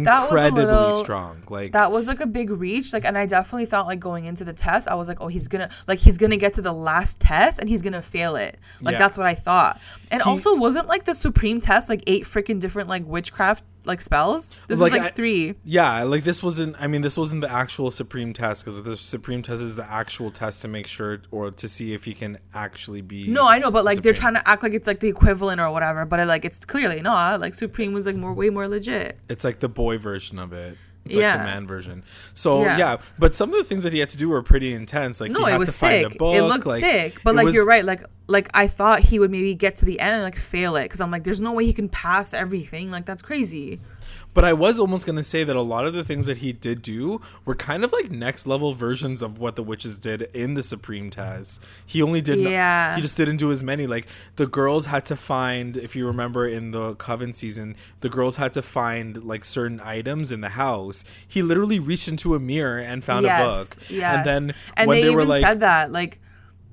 [0.46, 1.42] incredibly little- strong.
[1.48, 4.44] Like that was like a big reach like and i definitely thought like going into
[4.44, 7.20] the test i was like oh he's gonna like he's gonna get to the last
[7.20, 8.98] test and he's gonna fail it like Yeah.
[8.98, 9.80] that's what i thought
[10.10, 14.00] and He- also wasn't like the supreme test like eight freaking different like witchcraft like
[14.00, 16.76] spells this Like, is like I- three Yeah, like this wasn't.
[16.78, 20.30] I mean, this wasn't the actual supreme test because the supreme test is the actual
[20.30, 23.26] test to make sure or to see if he can actually be.
[23.28, 25.70] no i know but like they're trying to act like it's like the equivalent or
[25.70, 29.44] whatever but like it's clearly not like supreme was like more way more legit It's
[29.44, 30.76] like the boy version of it.
[31.10, 31.36] It's like Yeah.
[31.38, 32.02] the man version.
[32.34, 32.78] So Yeah.
[32.78, 32.96] yeah.
[33.18, 35.20] but some of the things that he had to do were pretty intense.
[35.20, 36.34] Like no he had it was to find sick a book.
[36.36, 39.30] it looked like, sick but like was- you're right like like i thought he would
[39.30, 41.64] maybe get to the end and like fail it because i'm like there's no way
[41.64, 43.80] he can pass everything like that's crazy
[44.32, 46.82] But I was almost gonna say that a lot of the things that he did
[46.82, 50.62] do were kind of like next level versions of what the witches did in the
[50.62, 51.62] Supreme test.
[51.84, 52.94] He only did no- Yeah.
[52.94, 53.86] he just didn't do as many.
[53.88, 58.36] Like the girls had to find, if you remember in the Coven season, the girls
[58.36, 61.04] had to find like certain items in the house.
[61.26, 63.66] He literally reached into a mirror and found a book.
[63.90, 64.16] Yes.
[64.18, 66.20] And then and when they, they, were like said that like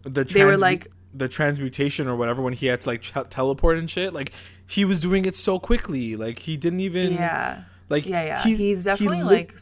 [0.04, 3.78] the they were like- the transmutation or whatever when he had to like ch- teleport
[3.78, 4.32] and shit like
[4.68, 6.16] he was doing it so quickly.
[6.16, 7.64] Like he didn't even yeah.
[7.90, 8.44] like yeah yeah.
[8.44, 9.54] he- he's he definitely lit- like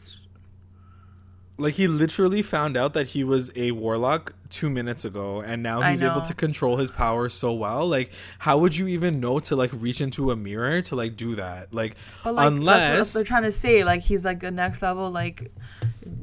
[1.58, 5.80] like he literally found out that he was a warlock two minutes ago and now
[5.80, 7.86] he's able to control his power so well.
[7.86, 11.36] Like how would you even know to like reach into a mirror to like do
[11.36, 11.72] that?
[11.72, 13.84] Like, but like that's what unless they're trying to say.
[13.84, 15.50] Like he's like the next level like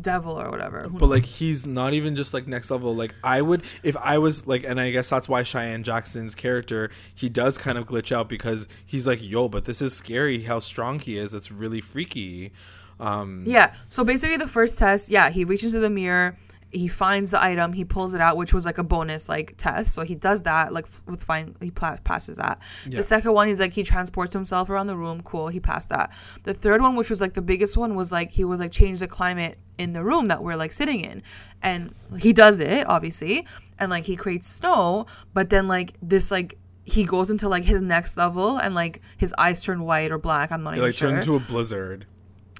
[0.02, 2.96] devil or whatever Who but like he's not even just like next level.
[2.96, 6.89] Like i would if i was like and i guess that's why cheyenne jackson's character
[7.13, 10.60] he does kind of glitch out because he's like yo but this is scary how
[10.60, 11.34] strong he is.
[11.34, 12.52] It's really freaky.
[13.00, 16.38] Um yeah so basically the first test yeah he reaches into the mirror
[16.74, 19.94] he finds the item he pulls it out which was like a bonus like test.
[19.94, 22.60] So he does that like f- with fine he pla- passes that.
[22.86, 22.98] Yeah.
[22.98, 25.22] the second one he's like he transports himself around the room.
[25.22, 26.12] Cool he passed that.
[26.44, 29.00] The third one which was like the biggest one was like he was like change
[29.00, 31.22] the climate in the room that we're like sitting in.
[31.62, 33.46] And he does it obviously.
[33.78, 37.82] And like he creates snow but then like this like he goes into like his
[37.82, 40.52] next level and like his eyes turn white or black.
[40.52, 41.10] I'm not it even like sure.
[41.10, 42.06] turned into a blizzard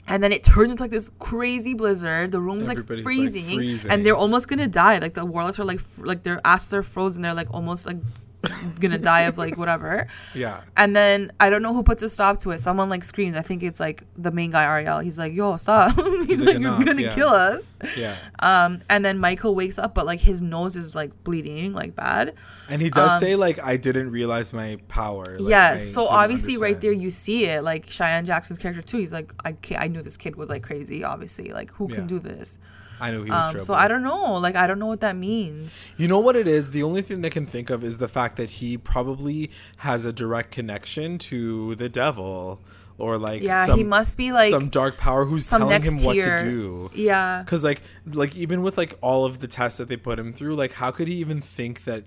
[0.08, 2.32] and then it turns into like this crazy blizzard.
[2.32, 3.92] The room's like Everybody's, like, freezing, freezing.
[3.92, 4.98] and they're almost gonna die.
[5.00, 7.22] Like the warlocks are like f- like their asses are frozen.
[7.22, 7.98] They're like almost like
[8.80, 10.08] gonna die of like whatever.
[10.34, 10.62] Yeah.
[10.76, 12.60] And then I don't know who puts a stop to it.
[12.60, 13.36] Someone like screams.
[13.36, 15.00] I think it's like the main guy Ariel.
[15.00, 17.14] He's like, "Yo, stop!" He's, He's like, like, "You're gonna yeah.
[17.16, 18.16] kill us." Yeah.
[18.40, 22.34] Um, and then Michael wakes up, but like his nose is like bleeding, like bad.
[22.70, 25.38] And he does Um, say like I didn't realize my power.
[25.40, 25.72] Like, yeah.
[25.74, 27.64] I So obviously, right there, you see it.
[27.64, 28.98] Like Cheyenne Jackson's character too.
[28.98, 31.04] He's like, "I I knew this kid was like crazy.
[31.04, 31.96] Obviously, like who Yeah.
[31.96, 32.60] can do this?"
[33.04, 33.66] I knew he was Um, trouble.
[33.66, 34.36] so I don't know.
[34.46, 35.80] Like I don't know what that means.
[35.98, 36.72] You know what it is?
[36.72, 40.14] The only thing I can think of is the fact that he probably has a
[40.14, 42.60] direct connection to the devil
[42.98, 46.14] or like Yeah, some, he must be like some dark power who's telling him what
[46.14, 46.38] tier.
[46.38, 46.92] to do.
[46.94, 47.44] Yeah.
[47.46, 50.56] Cuz like like even with like all of the tests that they put him through,
[50.56, 52.06] like how could he even think that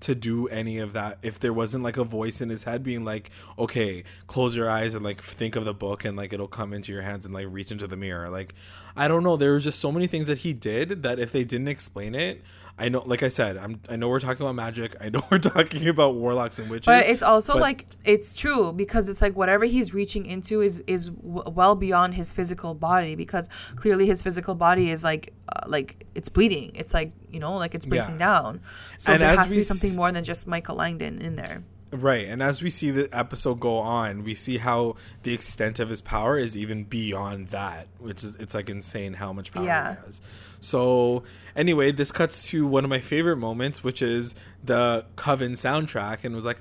[0.00, 3.04] to do any of that if there wasn't like a voice in his head being
[3.04, 6.72] like, "Okay, close your eyes and like think of the book and like it'll come
[6.72, 8.54] into your hands and like reach into the mirror." Like
[8.96, 11.44] I don't know, there was just so many things that he did that if they
[11.44, 12.42] didn't explain it,
[12.80, 14.94] I know like I said, I'm I know we're talking about magic.
[15.00, 16.86] I know we're talking about warlocks and witches.
[16.86, 20.80] But it's also but- like it's true because it's like whatever he's reaching into is
[20.86, 25.60] is w- well beyond his physical body because clearly his physical body is like uh,
[25.66, 26.70] like it's bleeding.
[26.74, 28.40] It's like you know like it's breaking Yeah.
[28.40, 28.60] down.
[28.96, 31.36] So And there as has to be s- something more than just Michael Langdon in
[31.36, 31.64] there.
[31.90, 35.88] Right, and as we see the episode go on, we see how the extent of
[35.88, 39.94] his power is even beyond that, which is it's like insane how much power Yeah.
[39.96, 40.20] he has.
[40.60, 41.22] So
[41.56, 46.32] anyway, this cuts to one of my favorite moments, which is the Coven soundtrack, and
[46.32, 46.60] it was like.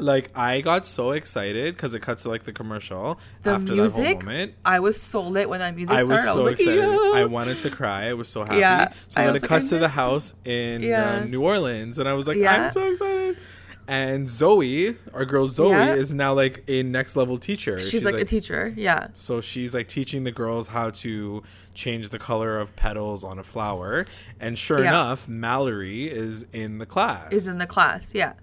[0.00, 4.02] Like I got so excited because it cuts to like the commercial The after music,
[4.02, 4.54] that whole moment.
[4.64, 6.24] I was so lit when that music I was started.
[6.24, 6.80] so I was like, excited.
[7.14, 8.04] "Yeah." I wanted to cry.
[8.08, 8.58] I was so happy.
[8.60, 11.16] Yeah, So I then it like, cuts to the house in Yeah.
[11.16, 12.64] uh, New Orleans, and I was like, Yeah.
[12.66, 13.36] I'm so excited.
[13.88, 15.94] And Zoe, our girl Zoe, Yeah.
[15.94, 17.82] is now like a next level teacher.
[17.82, 18.72] She's, like, a teacher.
[18.76, 19.08] Yeah.
[19.12, 21.42] so she's like teaching the girls how to
[21.74, 24.06] change the color of petals on a flower.
[24.40, 24.88] And sure Yeah.
[24.90, 27.32] enough, Mallory is in the class.
[27.32, 28.14] Is in the class.
[28.14, 28.34] Yeah.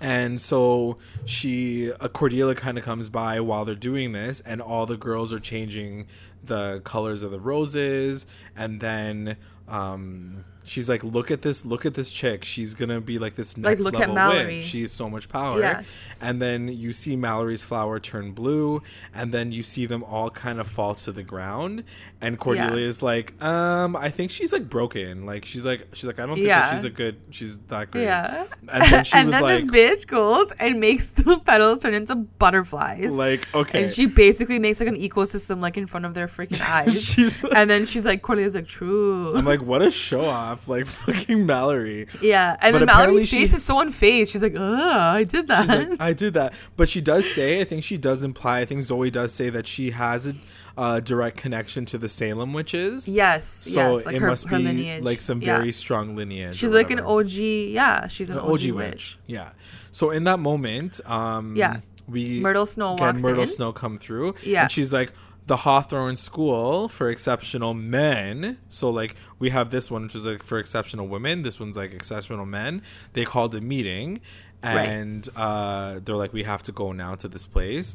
[0.00, 4.86] And so she, a Cordelia kind of comes by while they're doing this, and all
[4.86, 6.06] the girls are changing
[6.42, 8.26] the colors of the roses.
[8.56, 9.36] And then
[9.68, 11.64] um, she's like, "Look at this!
[11.64, 12.44] Look at this chick!
[12.44, 14.56] She's gonna be like this Like, next look level Mallory.
[14.56, 14.64] witch.
[14.64, 15.82] She has so much power." Yeah.
[16.20, 18.82] And then you see Mallory's flower turn blue,
[19.14, 21.84] and then you see them all kind of fall to the ground.
[22.20, 25.26] And Cordelia is like, "Um, I think she's like broken.
[25.26, 27.16] Like she's like, she's like, I don't think that she's a good.
[27.30, 28.46] She's that great." Yeah.
[28.72, 31.94] And then she and was then like, this bitch goes and makes the petals turn
[31.94, 33.14] into butterflies.
[33.16, 36.60] like okay And she basically makes like an ecosystem like in front of their freaking
[36.68, 37.04] eyes.
[37.04, 39.36] she's like, and then she's like, Cordelia's like, true.
[39.36, 42.56] i'm like what a show off like fucking mallory yeah.
[42.60, 44.32] And But then Mallory's face is so unfazed.
[44.32, 44.90] She's like, oh,
[45.20, 45.68] I did that.
[45.68, 48.82] like i did that but she does say i think she does imply i think
[48.82, 50.34] zoe does say that she has a
[50.78, 53.46] uh, direct connection to the salem witches yes.
[53.46, 54.04] so yes.
[54.06, 55.02] Like it her, must her be lineage.
[55.04, 55.56] like some Yeah.
[55.56, 57.00] very strong lineage She's like an.
[57.00, 57.30] OG.
[57.30, 58.08] Yeah.
[58.08, 59.18] She's an An OG, witch.
[59.26, 59.52] yeah
[59.90, 61.80] so in that moment um Yeah.
[62.06, 63.46] we Myrtle Snow get walks myrtle in.
[63.48, 64.62] snow come through Yeah.
[64.64, 65.14] and she's like
[65.46, 68.58] the Hawthorne School for Exceptional Men.
[68.68, 71.42] So like we have this one, which is like for exceptional women.
[71.42, 72.82] This one's like exceptional men.
[73.12, 74.20] They called a meeting,
[74.64, 74.88] Right.
[74.88, 77.94] and uh, they're like, we have to go now to this place.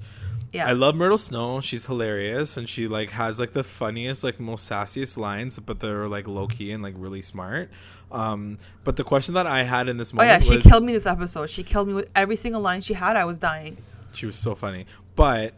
[0.54, 0.68] Yeah.
[0.68, 1.60] I love Myrtle Snow.
[1.62, 6.08] She's hilarious, and she like has like the funniest, like most sassiest lines, but they're
[6.08, 7.70] like low key and like really smart.
[8.12, 10.84] Um, but the question that I had in this Oh moment yeah, she was, killed
[10.84, 11.50] me this episode.
[11.50, 13.16] She killed me with every single line she had.
[13.16, 13.78] I was dying.
[14.14, 14.86] She was so funny.
[15.16, 15.54] But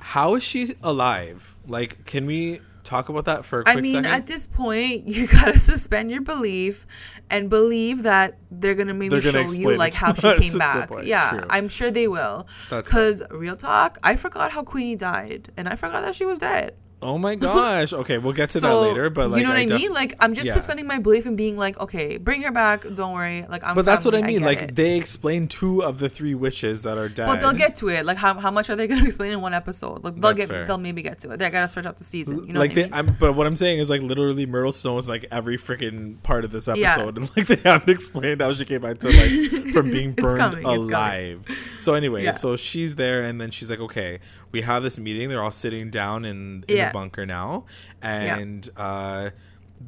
[0.00, 1.56] how is she alive?
[1.66, 4.10] Like, can we talk about that for a quick I mean, second?
[4.10, 6.86] at this point, you gotta suspend your belief
[7.30, 10.90] and believe that they're gonna maybe They're gonna show you like how she came back.
[11.04, 11.46] Yeah, True.
[11.50, 12.46] I'm sure they will.
[12.68, 16.38] That's Because real talk, I forgot how Queenie died, and I forgot that she was
[16.38, 16.74] dead.
[17.02, 17.92] Oh my gosh.
[17.92, 19.10] Okay, we'll get to that later.
[19.10, 19.92] But like, you know what I, def- mean?
[19.92, 20.54] Like I'm just yeah.
[20.54, 22.84] suspending my belief and being like, okay, bring her back.
[22.94, 23.44] Don't worry.
[23.48, 23.74] Like I'm.
[23.74, 24.40] But that's what I mean.
[24.40, 24.76] get like it.
[24.76, 27.26] they explain two of the three witches that are dead.
[27.26, 28.04] But they'll get to it.
[28.04, 30.04] Like how, how much are they going to explain in one episode?
[30.04, 30.66] Like they'll That's get fair.
[30.66, 31.38] they'll maybe get to it.
[31.38, 32.46] They got to stretch out the season.
[32.46, 33.10] You know like what they, I mean?
[33.10, 36.44] I'm, but what I'm saying is like literally Myrtle Snow is like every freaking part
[36.44, 36.92] of this Yeah.
[36.92, 40.38] episode, and like they haven't explained how she came back to life from being burned
[40.54, 40.64] coming.
[40.64, 41.44] alive.
[41.78, 42.32] So anyway, Yeah.
[42.32, 44.18] so she's there, and then she's like, okay,
[44.52, 45.28] we have this meeting.
[45.28, 46.88] They're all sitting down in, in Yeah.
[46.88, 47.64] the bunker now,
[48.02, 49.30] and uh,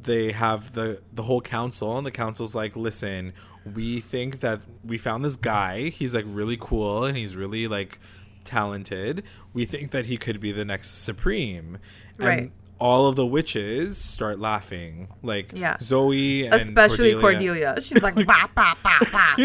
[0.02, 3.32] they have the the whole council, and the council's like, listen,
[3.74, 5.88] we think that we found this guy.
[5.88, 7.98] He's like really cool, and he's really like
[8.44, 9.22] talented.
[9.52, 11.78] We think that he could be the next supreme.
[12.18, 12.38] Right.
[12.38, 15.06] And all of the witches start laughing.
[15.22, 15.76] Like Yeah.
[15.80, 17.74] Zoe and Especially Cordelia.
[17.74, 17.80] Cordelia.
[17.80, 19.36] She's like, bah, bah, bah, bah.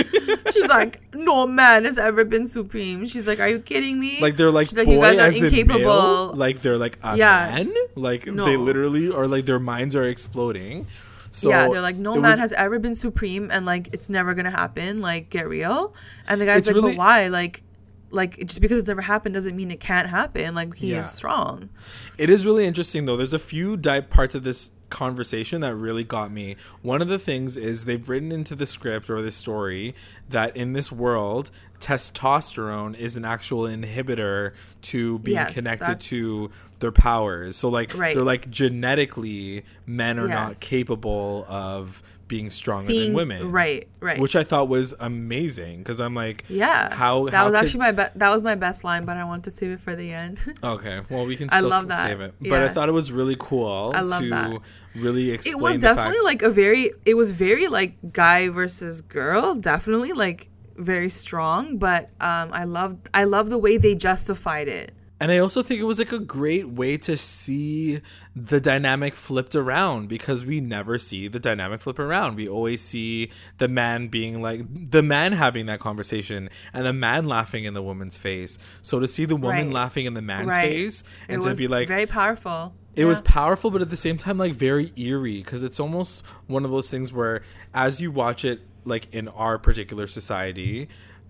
[0.52, 3.06] She's like, no man has ever been supreme.
[3.06, 4.20] She's like, are you kidding me?
[4.20, 6.34] Like they're like She's like, boy you guys are as in incapable.
[6.36, 7.52] Like they're like a Yeah.
[7.54, 7.72] man.
[7.96, 8.44] Like No.
[8.44, 10.88] they literally or like their minds are exploding.
[11.30, 14.34] So yeah, they're like, no man was- has ever been supreme, and like it's never
[14.34, 15.02] gonna happen.
[15.02, 15.94] Like, get real.
[16.28, 17.28] And the guy's like, really- but why?
[17.28, 17.62] Like,
[18.10, 20.56] like just because it's never happened doesn't mean it can't happen.
[20.56, 21.02] Like he Yeah.
[21.02, 21.70] is strong.
[22.18, 23.18] It is really interesting though.
[23.18, 26.56] There's a few di- parts of this conversation that really got me.
[26.82, 29.94] One of the things is they've written into the script or the story
[30.30, 36.92] that in this world, testosterone is an actual inhibitor to being Yes, connected to their
[36.92, 37.56] powers.
[37.56, 38.16] So like Right.
[38.16, 43.52] they're like genetically men are not capable of being stronger Seeing than women.
[43.52, 44.20] right, right.
[44.20, 47.80] Which I thought was amazing because I'm like, yeah, how that how was could- actually
[47.80, 50.12] my be- that was my best line, but I want to save it for the
[50.12, 50.40] end.
[50.64, 52.02] Okay, well we can I still love that.
[52.06, 54.60] save it, but I thought it was really cool I love to that.
[54.96, 55.56] really explain.
[55.56, 60.14] it was definitely fact- like a very it was very like guy versus girl definitely
[60.14, 65.32] like very strong but um i love i love the way they justified it and
[65.32, 68.02] I also think it was like a great way to see
[68.36, 72.36] the dynamic flipped around because we never see the dynamic flip around.
[72.36, 77.28] We always see the man being like the man having that conversation and the man
[77.28, 78.60] laughing in the woman's face.
[78.82, 79.74] So to see the woman Right.
[79.74, 80.70] laughing in the man's Right.
[80.72, 84.18] face and it to be like very powerful it was powerful but at the same
[84.18, 88.44] time like very eerie because it's almost one of those things where as you watch
[88.44, 90.88] it like in our particular society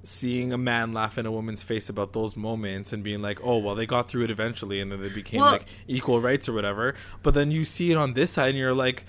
[0.08, 3.58] seeing a man laugh in a woman's face about those moments and being like oh
[3.58, 6.54] well they got through it eventually and then they became Well- like equal rights or
[6.54, 9.06] whatever but then you see it on this side and you're like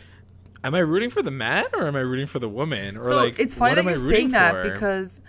[0.64, 3.14] am i rooting for the man or am i rooting for the woman or so
[3.14, 4.68] like it's funny what that am I you're saying that for?
[4.70, 5.20] because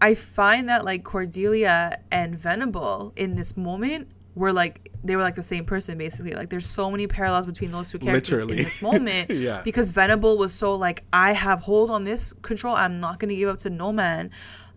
[0.00, 5.34] i find that like cordelia and venable in this moment were like they were like
[5.34, 8.58] the same person basically like there's so many parallels between those two characters Literally.
[8.58, 9.60] in this moment Yeah.
[9.64, 13.36] because venable was so like i have hold on this control i'm not going to
[13.36, 14.30] give up to no man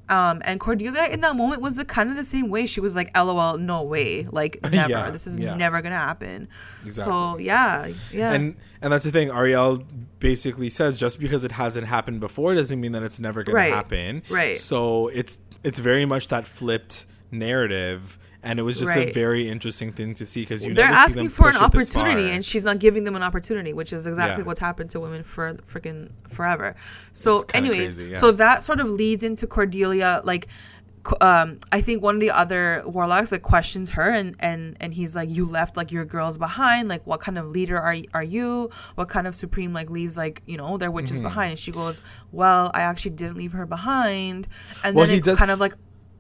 [0.10, 2.66] um, and Cordelia in that moment was the kind of the same way.
[2.66, 4.90] She was like, "LOL, no way, like never.
[4.90, 5.56] Yeah, this is yeah.
[5.56, 6.48] never gonna happen."
[6.86, 7.12] Exactly.
[7.12, 8.32] So yeah, yeah.
[8.34, 9.84] and and that's the thing ariel
[10.20, 13.70] basically says just because it hasn't happened before doesn't mean that it's never going Right.
[13.70, 14.56] to happen Right.
[14.58, 18.18] so it's it's very much that flipped narrative
[18.48, 21.04] and it was just a very interesting thing to see because you they're never see
[21.20, 24.48] asking for an opportunity and she's not giving them an opportunity which is exactly Yeah.
[24.48, 26.76] what's happened to women for freaking forever
[27.12, 28.18] so anyways crazy, yeah.
[28.18, 30.48] so that sort of leads into cordelia like
[31.22, 35.16] um i think one of the other warlocks like questions her and and and he's
[35.16, 38.70] like you left like your girls behind like what kind of leader are, are you
[38.96, 40.96] what kind of supreme like leaves like you know their Mm-hmm.
[40.96, 42.02] witches behind and she goes
[42.34, 44.50] well i actually didn't leave her behind
[44.84, 45.76] and Well, then he it does- kind of like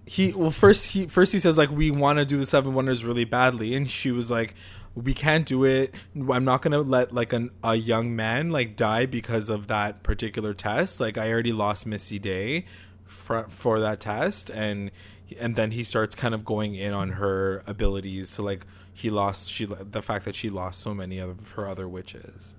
[0.08, 3.04] he well first he first he says like we want to do the seven wonders
[3.04, 4.56] really badly and she was like
[4.96, 5.94] we can't do it.
[6.16, 10.54] I'm not gonna let like an, a young man like die because of that particular
[10.54, 11.00] test.
[11.00, 12.66] Like i already lost misty day
[13.06, 14.92] for, for that test and
[15.40, 19.52] and then he starts kind of going in on her abilities to like he lost
[19.52, 22.56] she the fact that she lost so many of her other witches.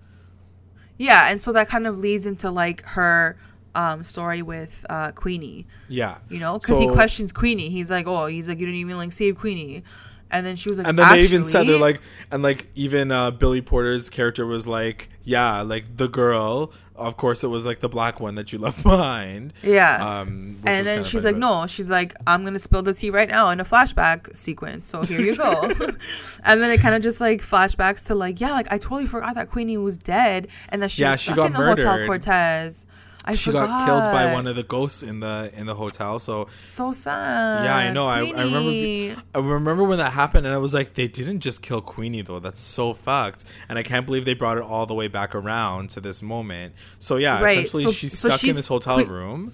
[0.96, 3.36] Yeah and so that kind of leads into like her
[3.74, 5.66] um story with uh queenie.
[5.88, 6.18] Yeah.
[6.28, 6.58] You know?
[6.58, 7.68] Because he questions queenie.
[7.70, 9.82] He's like oh he's like you didn't even like save queenie.
[10.30, 13.10] And then she was like and then they even said they're like and like even
[13.10, 17.80] uh billy porter's character was like yeah like the girl of course it was like
[17.80, 19.54] the black one that you left behind.
[19.62, 19.96] Yeah.
[20.20, 21.66] Um and then she's funny, like no.
[21.66, 25.18] She's like i'm gonna spill the tea right now in a flashback sequence so here
[25.20, 25.70] you go.
[26.44, 29.34] And then it kind of just like flashbacks to like yeah like i totally forgot
[29.36, 32.06] that queenie was dead and that she Yeah, was she got in the hotel murdered.
[32.06, 32.84] cortez
[33.28, 36.48] I she got killed by one of the ghosts in the in the hotel so
[36.62, 40.54] so sad yeah i know I, I remember be- i remember when that happened and
[40.54, 44.06] i was like they didn't just kill queenie though that's so fucked and i can't
[44.06, 47.58] believe they brought it all the way back around to this moment so yeah Right,
[47.58, 49.52] essentially so- she's so stuck in this hotel room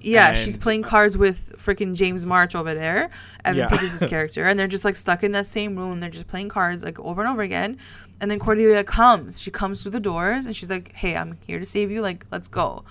[0.00, 3.08] Yeah, she's playing cards with freaking James March over there,
[3.44, 3.68] Evan Yeah.
[3.68, 6.00] Peters' character, and they're just like stuck in that same room.
[6.00, 7.78] They're just playing cards like over and over again.
[8.20, 9.40] And then Cordelia comes.
[9.40, 12.02] She comes through the doors and she's like, "Hey, I'm here to save you.
[12.02, 12.82] Like, let's go."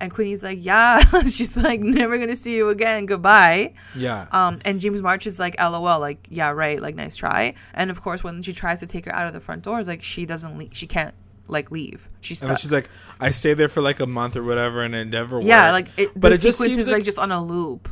[0.00, 3.06] And Queenie's like, "Yeah." she's like, "Never gonna see you again.
[3.06, 6.80] Goodbye." yeah Um, and James March is like, "LOL." Like, "Yeah, right.
[6.80, 9.40] Like, nice try." And of course, when she tries to take her out of the
[9.40, 10.70] front doors, like she doesn't leave.
[10.72, 11.14] She can't
[11.48, 12.08] like leave.
[12.20, 15.06] She's and she's like i stayed there for like a month or whatever and it
[15.06, 17.32] never yeah, like it, but the it just sequence seems is like, like just on
[17.32, 17.88] a loop.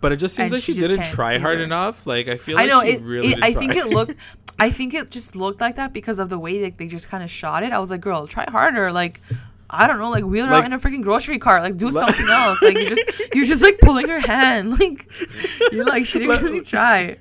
[0.00, 1.64] But it just seems and like she, she didn't try hard her.
[1.64, 2.06] enough.
[2.06, 3.02] Like I feel like I know she it.
[3.02, 3.28] really.
[3.32, 4.14] it I think it looked.
[4.58, 7.22] I think it just looked like that because of the way like they just kind
[7.22, 7.72] of shot it.
[7.72, 8.92] I was like, girl, try harder.
[8.92, 9.20] Like,
[9.72, 11.62] I don't know, like wheel her Like- out in a freaking grocery cart.
[11.62, 12.60] Like, do Like- something else.
[12.62, 13.04] Like, you just
[13.34, 14.78] you're just like pulling her hand.
[14.80, 15.10] Like,
[15.72, 17.16] you're like she didn't really try.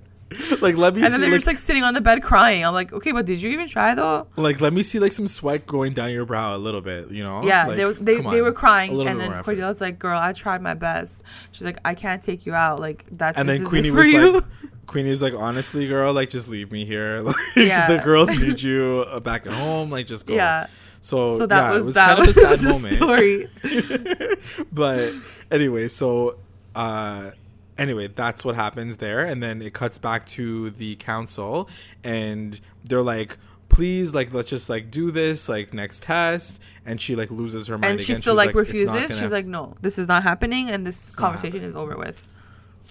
[0.62, 1.06] like let me see.
[1.06, 2.64] And see then they're like, just like sitting on the bed crying.
[2.64, 4.28] I'm like, okay, but did you even try though?
[4.36, 7.10] like let me see like some sweat going down your brow a little bit.
[7.10, 7.44] You know?
[7.44, 9.32] Yeah, Like, there was they, they were crying, and then.
[9.44, 12.80] Cordelia's like, "Girl, I tried my best." She's like, "I can't take you out.
[12.80, 14.44] Like that's And then Queenie was you." like,
[14.86, 17.22] Queenie's like, honestly, girl, like just leave me here.
[17.22, 17.88] Like Yeah.
[17.96, 19.90] the girls need you uh, back at home.
[19.90, 20.34] Like just go.
[20.36, 20.68] Yeah.
[21.02, 22.94] So, So that yeah, was it was that kind of a sad moment.
[24.50, 24.66] story.
[24.72, 25.14] but
[25.52, 26.38] anyway, so
[26.76, 27.32] uh
[27.78, 31.70] anyway, that's what happens there and then it cuts back to the council
[32.04, 33.38] and they're like
[33.70, 37.78] please like let's just like do this like next test and she like loses her
[37.78, 39.20] mind and she still She's like, "It's refuses.
[39.20, 42.26] She's like, no, this is not happening, and this conversation is over with.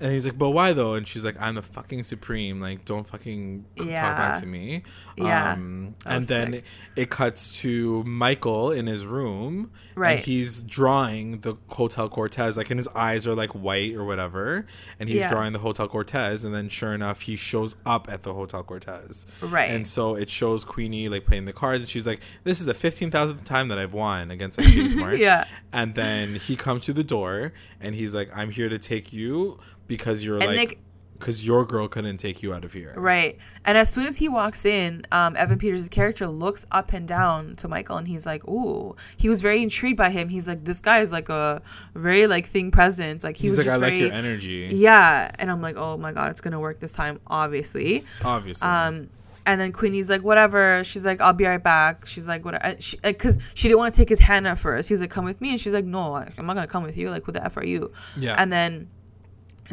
[0.00, 0.94] And he's like, but why though?
[0.94, 2.60] And she's like, I'm the fucking supreme.
[2.60, 4.82] Like, don't fucking c- talk back to me.
[5.16, 5.54] Yeah.
[5.54, 6.64] Um, and then sick.
[6.94, 9.72] it cuts to Michael in his room.
[9.96, 10.18] Right.
[10.18, 12.56] And he's drawing the Hotel Cortez.
[12.56, 14.66] Like, and his eyes are like white or whatever.
[15.00, 15.30] And he's Yeah.
[15.30, 16.44] drawing the Hotel Cortez.
[16.44, 19.26] And then sure enough, he shows up at the Hotel Cortez.
[19.42, 19.68] Right.
[19.70, 21.80] And so it shows Queenie like playing the cards.
[21.82, 25.18] And she's like, this is the 15,000th time that I've won against like James March.
[25.18, 25.44] Yeah.
[25.72, 29.58] And then he comes to the door and he's like, I'm here to take you
[29.88, 30.78] because you're And, like, like-
[31.18, 32.94] because your girl couldn't take you out of here.
[32.96, 33.38] Right.
[33.64, 37.56] And as soon as he walks in, um, Evan Peters' character looks up and down
[37.56, 38.94] to Michael and he's like, Ooh.
[39.16, 40.28] He was very intrigued by him.
[40.28, 41.60] He's like, This guy is like a
[41.96, 43.24] very like thing presence.
[43.24, 44.68] Like he He's was like, I just like very your energy.
[44.72, 45.32] Yeah.
[45.40, 48.04] And I'm like, Oh my god, it's gonna work this time, obviously.
[48.24, 48.68] Obviously.
[48.68, 49.10] Um
[49.44, 50.84] and then Queenie's like, whatever.
[50.84, 52.06] She's like, I'll be right back.
[52.06, 52.62] She's like, what?
[52.62, 54.88] Because she, 'cause she didn't want to take his hand at first.
[54.88, 55.50] He was like, come with me.
[55.50, 57.08] And she's like, no, I- I'm not going to come with you.
[57.08, 57.90] Like, who the F are you?
[58.18, 58.34] Yeah.
[58.38, 58.88] And then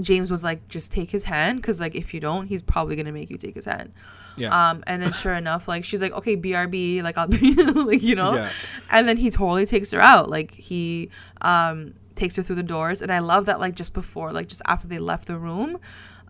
[0.02, 1.62] James was like, just take his hand.
[1.62, 3.92] Because, like, if you don't, he's probably going to make you take his hand.
[4.38, 4.70] yeah.
[4.70, 7.02] Um, and then sure enough, like, she's like, okay, BRB.
[7.04, 8.34] Like, I'll be, like, you know?
[8.36, 8.52] Yeah.
[8.92, 10.30] And then he totally takes her out.
[10.30, 11.10] Like, he
[11.42, 13.02] um, takes her through the doors.
[13.02, 15.78] And I love that, like, just before, like, just after they left the room,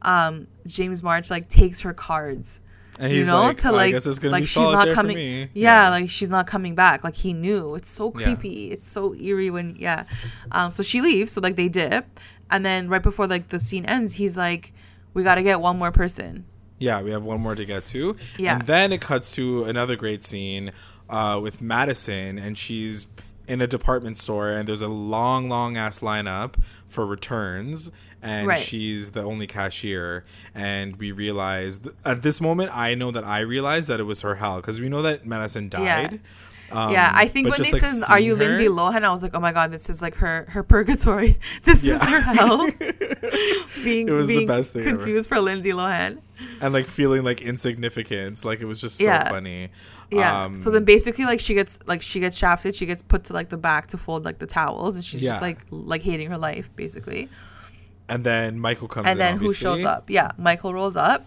[0.03, 2.59] um, James March, like, takes her cards
[2.97, 4.87] and you know, like, to "Oh, I like, guess it's gonna like be she's not
[4.95, 5.17] coming.
[5.17, 5.49] me.
[5.53, 7.03] Yeah, like she's not coming back.
[7.03, 7.75] Like he knew.
[7.75, 8.23] It's so Yeah.
[8.23, 8.71] creepy.
[8.71, 10.05] It's so eerie when yeah.
[10.53, 11.33] Um, so she leaves.
[11.33, 12.07] So like they dip,
[12.51, 14.73] and then right before like the scene ends, he's like,
[15.13, 16.45] "We got to get one more person."
[16.77, 18.17] Yeah, we have one more to get to.
[18.37, 18.55] Yeah.
[18.55, 20.71] And then it cuts to another great scene
[21.09, 23.07] uh, with Madison, and she's
[23.47, 26.55] in a department store, and there's a long, long ass lineup
[26.87, 27.91] for returns,
[28.21, 28.57] and Right.
[28.59, 30.25] she's the only cashier.
[30.53, 34.35] And we realized at this moment, I know that I realized that it was her
[34.35, 36.19] hell because we know that Madison died.
[36.71, 39.21] Um, yeah, I think when they like, said, "Are you her- Lindsay Lohan?" I was
[39.23, 41.37] like, "Oh my god, this is like her her purgatory.
[41.63, 42.67] This is her hell."
[43.83, 44.95] being It was the best thing ever.
[44.97, 46.19] confused for Lindsay Lohan.
[46.61, 48.43] and like feeling like insignificant.
[48.43, 49.29] Like it was just so Yeah.
[49.29, 49.69] funny.
[50.11, 50.43] Yeah.
[50.45, 53.33] Um, so then basically like she gets like she gets shafted, she gets put to
[53.33, 55.31] like the back to fold like the towels and she's Yeah.
[55.31, 57.29] just like like hating her life basically.
[58.09, 60.09] and then Michael comes And in, then who shows up?
[60.09, 61.25] Yeah, Michael rolls up.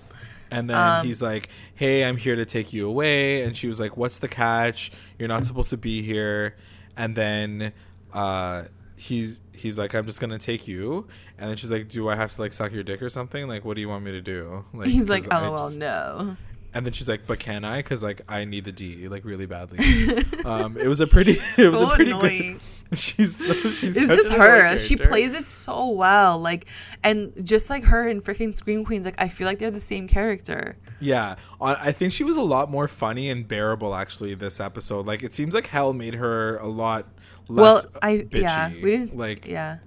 [0.51, 3.79] And then Um, he's like, "Hey, I'm here to take you away." And she was
[3.81, 4.91] like, "What's the catch?
[5.19, 6.57] You're not supposed to be here."
[6.97, 7.73] And then
[8.15, 8.65] uh,
[8.97, 11.07] he's he's like, "I'm just gonna take you."
[11.39, 13.47] And then she's like, "Do I have to like suck your dick or something?
[13.47, 16.37] Like, what do you want me to do?" Like, He's like, "LOL, just- no."
[16.75, 17.79] And then she's like, "But can I?
[17.79, 19.79] Because like I need the D like really badly."
[20.45, 22.53] um, it was a pretty, it was So a pretty annoying.
[22.55, 22.61] good.
[22.95, 24.79] She's so, she's It's such just her.
[24.79, 26.39] She plays it so well.
[26.39, 26.65] Like
[27.05, 30.09] and just like her in freaking Scream Queens, like I feel like they're the same
[30.09, 30.77] character.
[30.99, 35.07] Yeah, I I think she was a lot more funny and bearable actually this episode.
[35.07, 37.07] Like it seems like Hell made her a lot
[37.49, 38.43] less Well, I bitchy.
[38.43, 39.79] yeah, we didn't like yeah.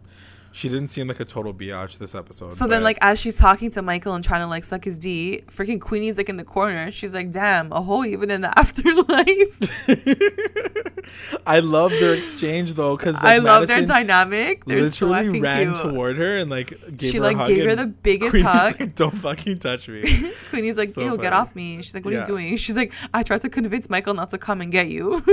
[0.52, 2.54] She didn't seem like a total biatch this episode.
[2.54, 5.44] So then, like, as she's talking to Michael and trying to like suck his D,
[5.48, 6.92] freaking Queenie's like in the corner.
[6.92, 9.58] She's like, "Damn, a hole even in the afterlife."
[11.48, 14.66] I love their exchange though because like, I love Madison their dynamic.
[14.66, 15.78] They're literally effing ran cute.
[15.78, 17.48] toward her and like gave She, her like, a hug.
[17.50, 18.80] gave her the biggest Queenie's hug.
[18.80, 20.02] Like, Don't fucking touch me.
[20.50, 22.94] Queenie's like, So "Ew, get off me." She's like, "What are you doing?" She's like,
[23.14, 25.24] "I tried to convince Michael not to come and get you."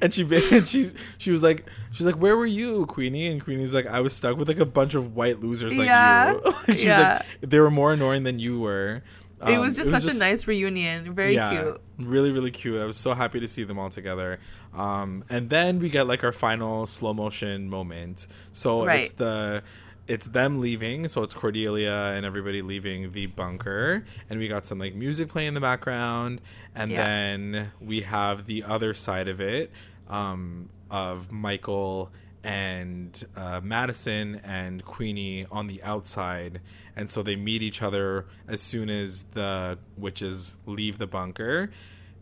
[0.00, 3.74] and she and she's she was like she's like where were you Queenie and Queenie's
[3.74, 6.32] like I was stuck with like a bunch of white losers like Yeah.
[6.32, 6.40] you.
[6.66, 7.22] she was Yeah.
[7.42, 9.02] like they were more annoying than you were.
[9.46, 11.14] it Um, was just such a nice reunion.
[11.14, 11.80] Very cute.
[11.98, 12.80] Really, really cute.
[12.80, 14.38] I was so happy to see them all together.
[14.74, 18.26] Um, and then we get like our final slow motion moment.
[18.52, 19.00] So Right.
[19.00, 19.62] it's the
[20.08, 21.06] it's them leaving.
[21.08, 25.48] So it's Cordelia and everybody leaving the bunker, and we got some like music playing
[25.48, 26.40] in the background,
[26.74, 27.04] and Yeah.
[27.04, 29.70] then we have the other side of it
[30.08, 32.10] um, of Michael
[32.44, 36.60] and uh, Madison and Queenie on the outside.
[36.96, 41.70] And so they meet each other as soon as the witches leave the bunker.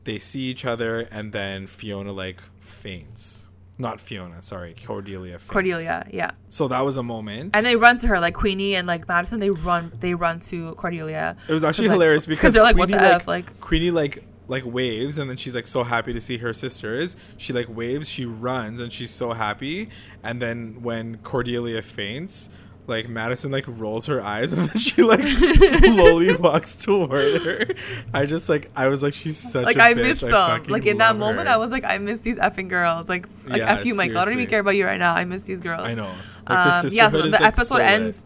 [0.04, 3.48] They see each other, and then Fiona like faints.
[3.78, 5.38] Not Fiona, sorry, Cordelia.
[5.38, 5.46] Faints.
[5.50, 6.32] Cordelia, yeah.
[6.50, 7.56] So that was a moment.
[7.56, 9.40] And they run to her like Queenie and like Madison.
[9.40, 9.90] They run.
[10.00, 11.36] They run to Cordelia.
[11.48, 13.90] it was actually 'Cause, like- hilarious because they're like, "What the like, f?" Like, Queenie
[13.90, 17.16] like like waves and then she's like so happy to see her sisters.
[17.36, 19.88] She like waves, she runs and she's so happy.
[20.24, 22.50] And then when Cordelia faints,
[22.88, 27.66] like Madison like rolls her eyes and then she like slowly walks toward her.
[28.12, 29.96] I just like I was like she's such like a I bitch.
[29.96, 30.64] missed I them.
[30.68, 31.54] Like in that moment, her.
[31.54, 33.08] I was like, I miss these effing girls.
[33.08, 34.18] Like, like Yeah, f you, Michael.
[34.18, 35.14] I don't even care about you right now.
[35.14, 35.86] I miss these girls.
[35.86, 36.12] I know.
[36.48, 37.86] Like the Um, yeah, so the like, episode so lit.
[37.86, 38.24] ends.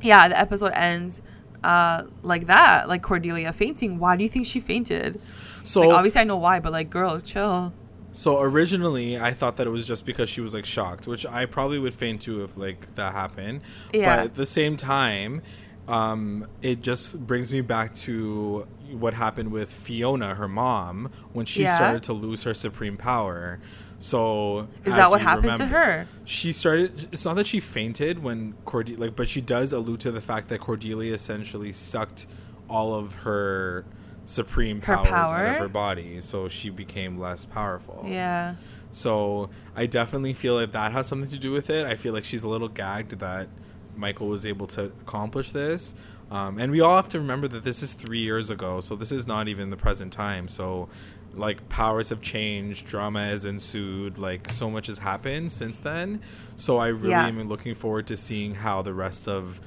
[0.00, 1.20] Yeah, the episode ends
[1.64, 3.98] uh, like that, like Cordelia fainting.
[3.98, 5.20] Why do you think she fainted?
[5.62, 7.72] So Like, obviously, I know why, but like, girl, chill.
[8.12, 11.44] So originally, I thought that it was just because she was like shocked, which I
[11.44, 13.60] probably would faint too if like that happened.
[13.92, 14.16] Yeah.
[14.16, 15.42] But at the same time,
[15.86, 21.62] um, it just brings me back to what happened with Fiona, her mom, when she
[21.62, 21.74] Yeah.
[21.74, 23.60] started to lose her supreme power.
[23.98, 26.06] So Is that what happened to her?
[26.24, 27.08] She started.
[27.12, 30.48] It's not that she fainted when Cordelia, like, but she does allude to the fact
[30.48, 32.26] that Cordelia essentially sucked
[32.68, 33.86] all of her
[34.24, 38.04] supreme Her powers out of her body, so she became less powerful.
[38.06, 38.56] Yeah.
[38.90, 41.86] So I definitely feel like that has something to do with it.
[41.86, 43.48] I feel like she's a little gagged that
[43.96, 45.94] Michael was able to accomplish this.
[46.30, 49.12] Um, and we all have to remember that this is three years ago, so this
[49.12, 50.48] is not even the present time.
[50.48, 50.88] So,
[51.36, 56.20] like, powers have changed, drama has ensued, like, so much has happened since then.
[56.56, 57.26] So, I really Yeah.
[57.26, 59.60] am looking forward to seeing how the rest of,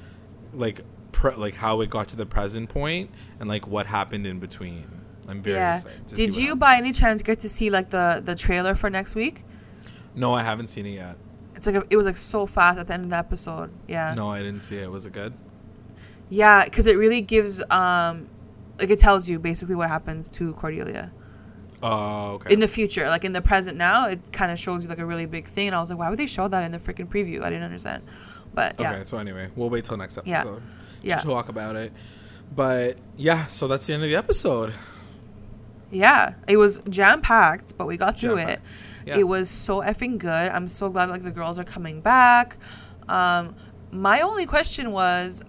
[0.52, 0.82] like,
[1.20, 4.86] pre- like how it got to the present point and like what happened in between.
[5.28, 5.74] I'm very yeah.
[5.74, 6.08] excited.
[6.08, 9.14] To Did you by any chance get to see like the the trailer for next
[9.14, 9.44] week?
[10.14, 11.16] No, I haven't seen it yet.
[11.54, 13.70] It's like a, it was like so fast at the end of the episode.
[13.86, 14.14] Yeah.
[14.14, 14.90] No, I didn't see it.
[14.90, 15.34] Was it good?
[16.30, 18.28] Yeah, because it really gives um,
[18.78, 21.12] like it tells you basically what happens to Cordelia
[21.82, 22.52] Oh, okay.
[22.52, 23.08] in the future.
[23.08, 25.68] Like in the present now, it kind of shows you like a really big thing.
[25.68, 27.42] And I was like, why would they show that in the freaking preview?
[27.42, 28.02] I didn't understand.
[28.52, 30.62] But yeah, Okay, so anyway, we'll wait till next episode
[31.02, 31.16] Yeah.
[31.16, 31.92] to talk about it.
[32.54, 34.74] But yeah, so that's the end of the episode.
[35.90, 38.46] yeah, it was jam packed, but we got through it.
[38.46, 38.62] Jam-packed.
[39.06, 39.16] Yeah.
[39.18, 40.50] It was so effing good.
[40.50, 42.56] I'm so glad like the girls are coming back.
[43.08, 43.54] Um,
[43.90, 45.42] my only question was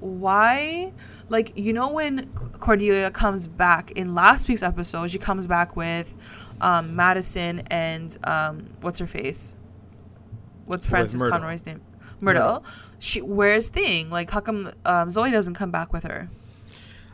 [0.00, 0.92] why
[1.28, 2.28] like you know when
[2.60, 6.14] cordelia comes back in last week's episode she comes back with
[6.60, 9.56] um, madison and um, what's her face?
[10.64, 11.80] What's frances conroy's name?
[12.20, 12.64] Myrtle.
[12.98, 14.10] She where's thing?
[14.10, 16.28] Like how come um, zoe doesn't come back with her?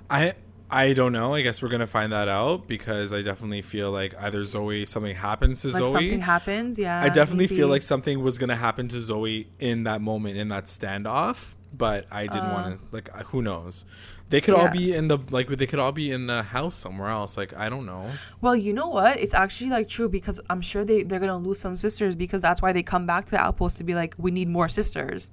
[0.09, 0.35] I
[0.71, 1.35] I don't know.
[1.35, 5.15] I guess we're gonna find that out because I definitely feel like either Zoe something
[5.15, 5.93] happens to like Zoe.
[5.93, 6.79] something happens?
[6.79, 10.49] Yeah I definitely feel like something was gonna happen to Zoe in that moment in
[10.49, 13.85] that standoff, but I didn't want to like uh, who knows.
[14.29, 17.09] They could all be in the like they could all be in the house somewhere
[17.11, 17.37] else.
[17.37, 18.11] Like I don't know.
[18.41, 19.19] Well, you know what?
[19.21, 22.63] It's actually like true because I'm sure they they're gonna lose some sisters because that's
[22.63, 25.31] why they come back to the outpost to be like, we need more sisters,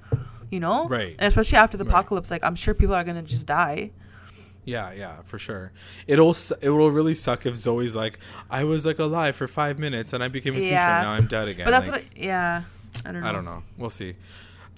[0.51, 0.85] you know?
[0.87, 1.15] Right.
[1.17, 1.91] And especially after the Right.
[1.93, 3.91] apocalypse, like I'm sure people are gonna just die.
[4.65, 5.71] Yeah, yeah, for sure.
[6.05, 8.19] It'll it will really suck if Zoe's like,
[8.51, 11.27] I was like alive for five minutes and I became a teacher and now I'm
[11.27, 11.65] dead again.
[11.65, 12.21] But that's Like, what.
[12.21, 12.63] I, yeah.
[13.05, 13.27] I don't know.
[13.29, 13.63] I don't know.
[13.77, 14.15] We'll see.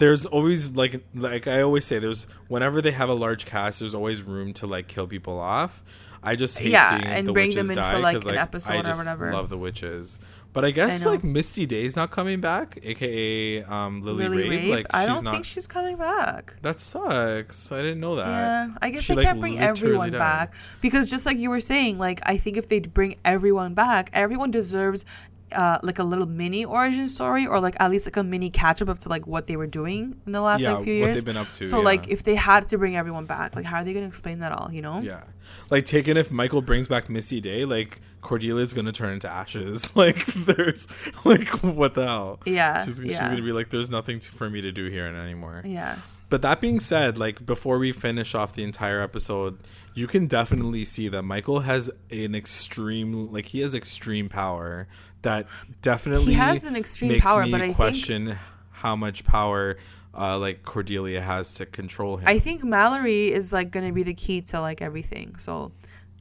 [0.01, 3.93] There's always like like I always say there's whenever they have a large cast, there's
[3.95, 5.83] always room to like kill people off.
[6.23, 8.25] I just hate Yeah, seeing and the bring witches them in for, die like, 'cause,
[8.27, 9.31] an episode I or just whatever.
[9.33, 10.19] love the witches.
[10.53, 11.11] But I guess know.
[11.11, 14.63] like Misty Day's not coming back, aka um, Lily, Lily Rabe.
[14.65, 14.69] Rabe.
[14.69, 15.33] Like I don't not.
[15.33, 16.55] think she's coming back.
[16.61, 17.71] that sucks.
[17.71, 18.27] I didn't know that.
[18.27, 20.19] Yeah, I guess She, they like, can't bring everyone died.
[20.19, 24.09] back because just like you were saying, like I think if they bring everyone back,
[24.13, 25.05] everyone deserves
[25.53, 28.81] uh, like a little mini origin story or like at least like a mini catch
[28.81, 31.05] up up to like what they were doing in the last Yeah, like few what
[31.07, 31.17] years.
[31.17, 33.77] they've been up to, So like if they had to bring everyone back, like how
[33.77, 34.71] are they gonna explain that all?
[34.71, 34.99] You know?
[35.01, 35.23] Yeah.
[35.69, 39.91] Like taken if Michael brings back Misty Day, like Cordelia's gonna turn into ashes.
[39.95, 40.87] Like there's
[41.25, 42.39] like what the hell?
[42.45, 45.61] Yeah, She's, she's gonna be like, there's nothing to, for me to do here anymore.
[45.65, 45.97] Yeah.
[46.29, 49.59] But that being said, like before we finish off the entire episode,
[49.93, 54.87] you can definitely see that Michael has an extreme like he has extreme power
[55.23, 55.47] that
[55.81, 58.37] definitely He has an extreme makes power, me but I think- question
[58.71, 59.77] how much power
[60.13, 62.27] uh, like Cordelia has to control him.
[62.27, 65.35] I think Mallory is like gonna be the key to like everything.
[65.37, 65.71] So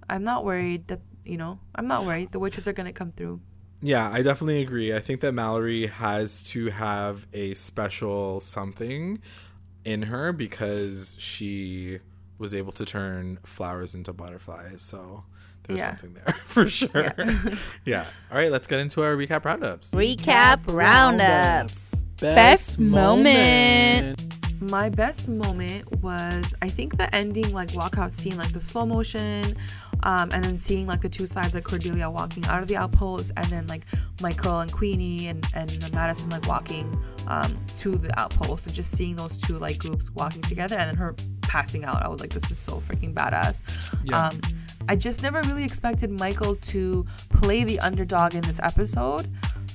[0.08, 3.40] I'm not worried that you know I'm not worried the witches are gonna come through.
[3.82, 4.94] Yeah, I definitely agree.
[4.94, 9.20] I think that Mallory has to have a special something
[9.84, 11.98] in her because she
[12.38, 14.82] was able to turn flowers into butterflies.
[14.82, 15.24] So
[15.70, 15.96] there's Yeah.
[15.96, 17.14] something there for sure.
[17.84, 18.04] Yeah.
[18.30, 19.92] All right, let's get into our recap roundups.
[19.94, 21.94] Recap roundups.
[22.20, 24.26] Best moment.
[24.60, 29.56] My best moment was I think the ending like walkout scene, like the slow motion,
[30.02, 33.32] um, and then seeing like the two sides like Cordelia walking out of the outpost,
[33.38, 33.86] and then like
[34.20, 39.16] Michael and Queenie and and Madison like walking um, to the outpost, and just seeing
[39.16, 42.02] those two like groups walking together, and then her passing out.
[42.04, 43.62] I was like, this is so freaking badass.
[44.04, 44.26] Yeah.
[44.26, 44.40] Um,
[44.88, 49.28] I just never really expected Michael to play the underdog in this episode.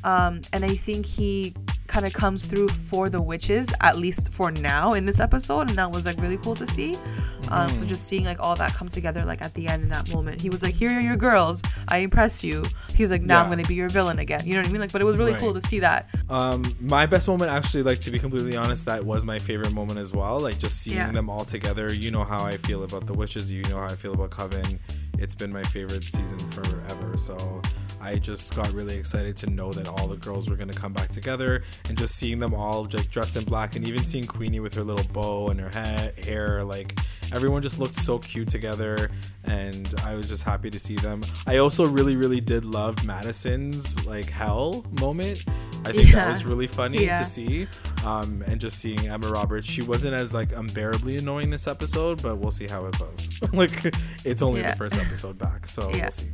[0.04, 1.54] Um, and I think he
[1.88, 5.78] kind of comes through for the witches, at least for now in this episode, and
[5.78, 6.96] that was like really cool to see.
[6.96, 7.76] Um, Mm-hmm.
[7.76, 10.42] so just seeing like all that come together like at the end in that moment,
[10.42, 11.62] he was like, "Here are your girls.
[11.88, 12.66] I impress you."
[12.96, 14.82] He's like, "Now I'm gonna be your villain again." You know what I mean?
[14.82, 16.10] Like, but it was really cool to see that.
[16.30, 20.00] Um, my best moment, actually, like to be completely honest, that was my favorite moment
[20.00, 20.40] as well.
[20.40, 21.12] Like just seeing Yeah.
[21.12, 21.94] them all together.
[21.94, 23.52] You know how I feel about the witches.
[23.52, 24.80] You know how I feel about Coven.
[25.20, 27.16] It's been my favorite season forever.
[27.16, 27.62] So
[28.06, 31.10] I just got really excited to know that all the girls were gonna come back
[31.10, 34.74] together, and just seeing them all like dressed in black, and even seeing Queenie with
[34.76, 36.98] her little bow and her ha- hair, like
[37.34, 39.10] everyone just looked so cute together,
[39.44, 41.24] and I was just happy to see them.
[41.48, 45.44] I also really, really did love Madison's like hell moment.
[45.84, 47.20] I think that was really funny Yeah.
[47.20, 47.68] to see.
[48.04, 52.38] Um, and just seeing Emma Roberts, she wasn't as like unbearably annoying this episode, but
[52.38, 53.40] we'll see how it goes.
[53.54, 53.94] like
[54.24, 54.72] it's only Yeah.
[54.72, 56.04] the first episode back, so Yeah.
[56.04, 56.28] we'll see.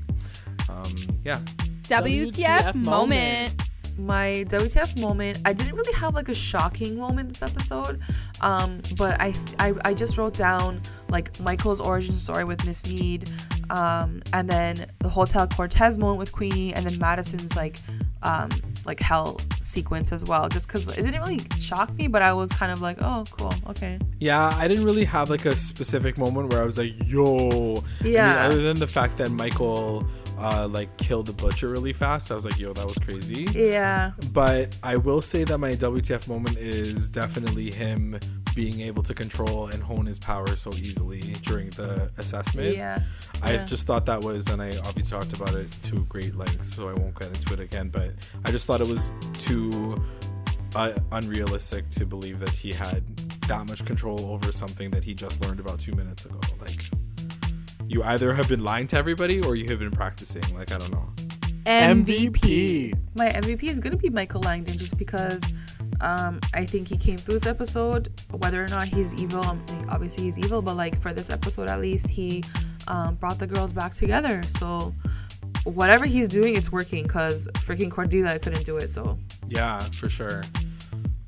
[0.72, 1.40] Um, yeah.
[1.84, 3.62] WTF moment.
[3.98, 8.00] my WTF moment, I didn't really have like a shocking moment this episode,
[8.40, 13.30] um, but I, I I just wrote down like Michael's origin story with Miss Mead,
[13.70, 17.78] um, and then the Hotel Cortez moment with Queenie, and then Madison's like
[18.24, 18.50] um,
[18.86, 20.48] like hell sequence as well.
[20.48, 23.54] Just because it didn't really shock me, but I was kind of like, oh, cool,
[23.68, 24.00] okay.
[24.22, 27.84] Yeah, I didn't really have like a specific moment where I was like, yo.
[28.00, 28.46] I mean, Yeah.
[28.46, 30.08] other than the fact that Michael
[30.42, 33.48] uh, like kill the butcher really fast, I was like, yo, that was crazy.
[33.54, 38.20] Yeah, But I will say that my WTF moment is definitely him
[38.56, 42.76] being able to control and hone his power so easily during the assessment.
[42.76, 43.02] yeah.
[43.42, 43.66] I yeah.
[43.66, 46.94] just thought that was, and I obviously talked about it to great lengths, so I
[46.94, 47.90] won't get into it again.
[47.90, 48.12] But
[48.44, 50.04] I just thought it was too
[50.76, 53.04] uh, unrealistic to believe that he had
[53.48, 56.40] that much control over something that he just learned about two minutes ago.
[56.60, 56.90] Like,
[57.92, 60.44] you either have been lying to everybody or you have been practicing.
[60.56, 61.10] Like, I don't know.
[61.66, 62.94] MVP.
[63.16, 65.44] my MVP is gonna be Michael Langdon just because
[66.00, 68.12] um, I think he came through this episode.
[68.32, 71.80] Whether or not he's evil, um, obviously he's evil, but like for this episode at
[71.82, 72.44] least, he
[72.88, 74.42] um, brought the girls back together.
[74.48, 74.96] So
[75.66, 78.90] whatever he's doing, it's working because freaking Cordelia couldn't do it.
[78.90, 80.44] So Yeah, for sure.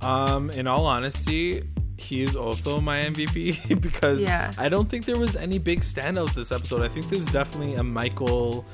[0.01, 1.63] Um, in all honesty,
[2.03, 4.51] he is also my MVP because Yeah.
[4.57, 6.81] I don't think there was any big standout this episode.
[6.81, 8.65] I think there's definitely a Michael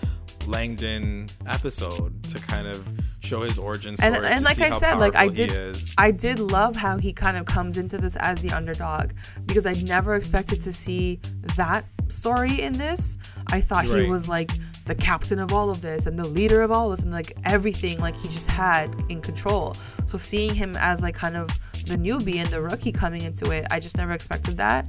[0.48, 4.16] Langdon episode to kind of show his origin story.
[4.16, 5.78] and and like I said, like I did.
[5.98, 9.12] I did love how he kind of comes into this as the underdog
[9.46, 11.20] because I never expected to see
[11.56, 13.18] that story in this.
[13.48, 14.52] I thought he was like
[14.86, 18.00] the captain of all of this and the leader of all this and like everything
[18.00, 19.76] like he just had in control.
[20.08, 21.50] So seeing him as like kind of
[21.90, 24.86] the newbie and the rookie coming into it, I just never expected that.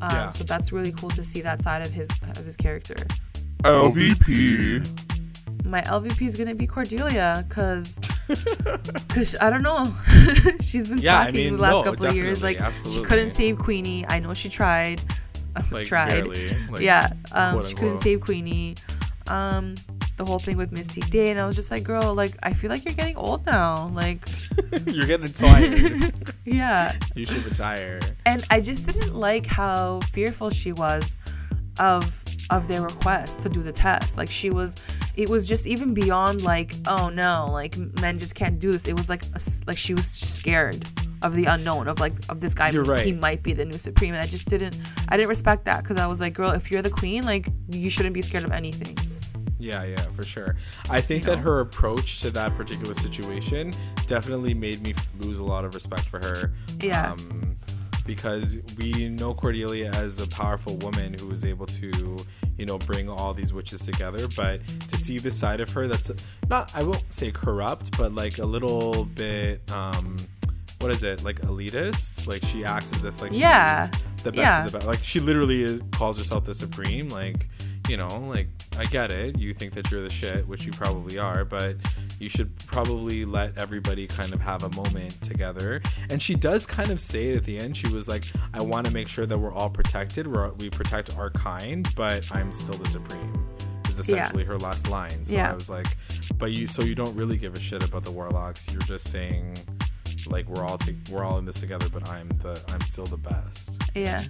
[0.00, 0.30] Um, Yeah.
[0.30, 2.96] So that's really cool to see that side of his of his character.
[3.62, 4.84] LVP.
[5.64, 7.98] My LVP is gonna be Cordelia, cause,
[9.08, 9.92] cause I don't know,
[10.60, 12.42] she's been Yeah, I slacking mean, the last no, couple of years.
[12.42, 13.02] Like absolutely.
[13.02, 14.04] she couldn't save Queenie.
[14.06, 15.00] I know she tried,
[15.70, 16.08] like tried.
[16.10, 16.54] barely.
[16.70, 18.76] Like, yeah, um, she couldn't save Queenie.
[19.28, 19.74] Um,
[20.16, 22.70] the whole thing with Misty Day, and I was just like, girl, like I feel
[22.70, 23.88] like you're getting old now.
[23.94, 24.26] Like,
[24.86, 26.14] You're getting tired.
[26.44, 28.00] yeah, you should retire.
[28.26, 31.16] and I just didn't like how fearful she was
[31.78, 34.16] of of their request to do the test.
[34.16, 34.76] Like she was,
[35.16, 38.86] it was just even beyond like, oh no, like men just can't do this.
[38.86, 40.86] It was like a like she was scared
[41.22, 42.70] of the unknown of like of this guy.
[42.70, 43.04] You're right.
[43.06, 44.78] He might be the new supreme, and I just didn't.
[45.08, 47.90] I didn't respect that because I was like, girl, if you're the queen, like you
[47.90, 48.96] shouldn't be scared of anything.
[49.64, 50.56] Yeah, yeah, for sure.
[50.90, 51.42] I think You that know?
[51.42, 53.72] her approach to that particular situation
[54.06, 56.52] definitely made me lose a lot of respect for her.
[56.80, 57.12] Yeah.
[57.12, 57.56] Um,
[58.06, 62.18] because we know Cordelia as a powerful woman who was able to,
[62.58, 64.28] you know, bring all these witches together.
[64.36, 66.10] But to see this side of her that's
[66.50, 70.16] not, I won't say corrupt, but like a little bit, um,
[70.80, 72.26] what is it, like elitist?
[72.26, 73.86] Like she acts as if like Yeah.
[73.86, 74.66] she's the best Yeah.
[74.66, 74.86] of the best.
[74.86, 77.08] Like she literally is, calls herself the supreme.
[77.08, 77.48] Like,
[77.88, 79.38] you know, like I get it.
[79.38, 81.76] You think that you're the shit, which you probably are, but
[82.18, 85.82] you should probably let everybody kind of have a moment together.
[86.10, 87.76] And she does kind of say it at the end.
[87.76, 90.26] She was like, I want to make sure that we're all protected.
[90.26, 93.48] We're, we protect our kind, but I'm still the supreme.
[93.88, 95.22] Is essentially her last line.
[95.24, 95.52] So Yeah.
[95.52, 95.86] I was like,
[96.36, 98.68] but you, so you don't really give a shit about the warlocks.
[98.72, 99.56] You're just saying,
[100.26, 103.18] like we're all t- we're all in this together, but I'm the I'm still the
[103.18, 103.80] best.
[103.94, 104.24] Yeah.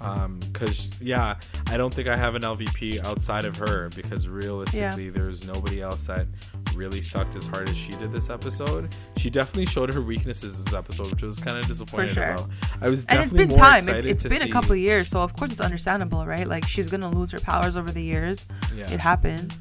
[0.00, 1.36] Um, cause yeah,
[1.66, 6.04] I don't think I have an LVP outside of her because realistically, there's nobody else
[6.04, 6.26] that
[6.74, 8.94] really sucked as hard as she did this episode.
[9.16, 12.24] She definitely showed her weaknesses this episode, which I was kind of disappointed sure.
[12.24, 12.50] about.
[12.80, 13.76] I was And it's definitely been more time.
[13.76, 14.48] It's, excited it's been see.
[14.48, 16.46] a couple years, so of course it's understandable, right?
[16.46, 18.46] Like she's gonna lose her powers over the years.
[18.74, 18.90] Yeah.
[18.90, 19.54] It happened.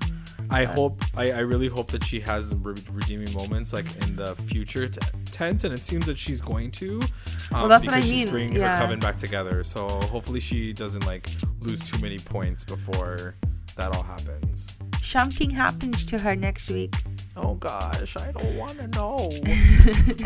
[0.51, 4.35] I hope, I, I really hope that she has re- redeeming moments like in the
[4.35, 4.99] future t-
[5.31, 7.01] tense, and it seems that she's going to.
[7.01, 7.09] Um,
[7.51, 8.75] Well, that's what I because she's mean, bringing yeah.
[8.77, 9.63] her coven back together.
[9.63, 11.29] So hopefully she doesn't like
[11.59, 13.35] lose too many points before
[13.75, 14.75] that all happens.
[15.01, 16.93] Something happens to her next week.
[17.37, 19.31] Oh gosh, I don't want to know.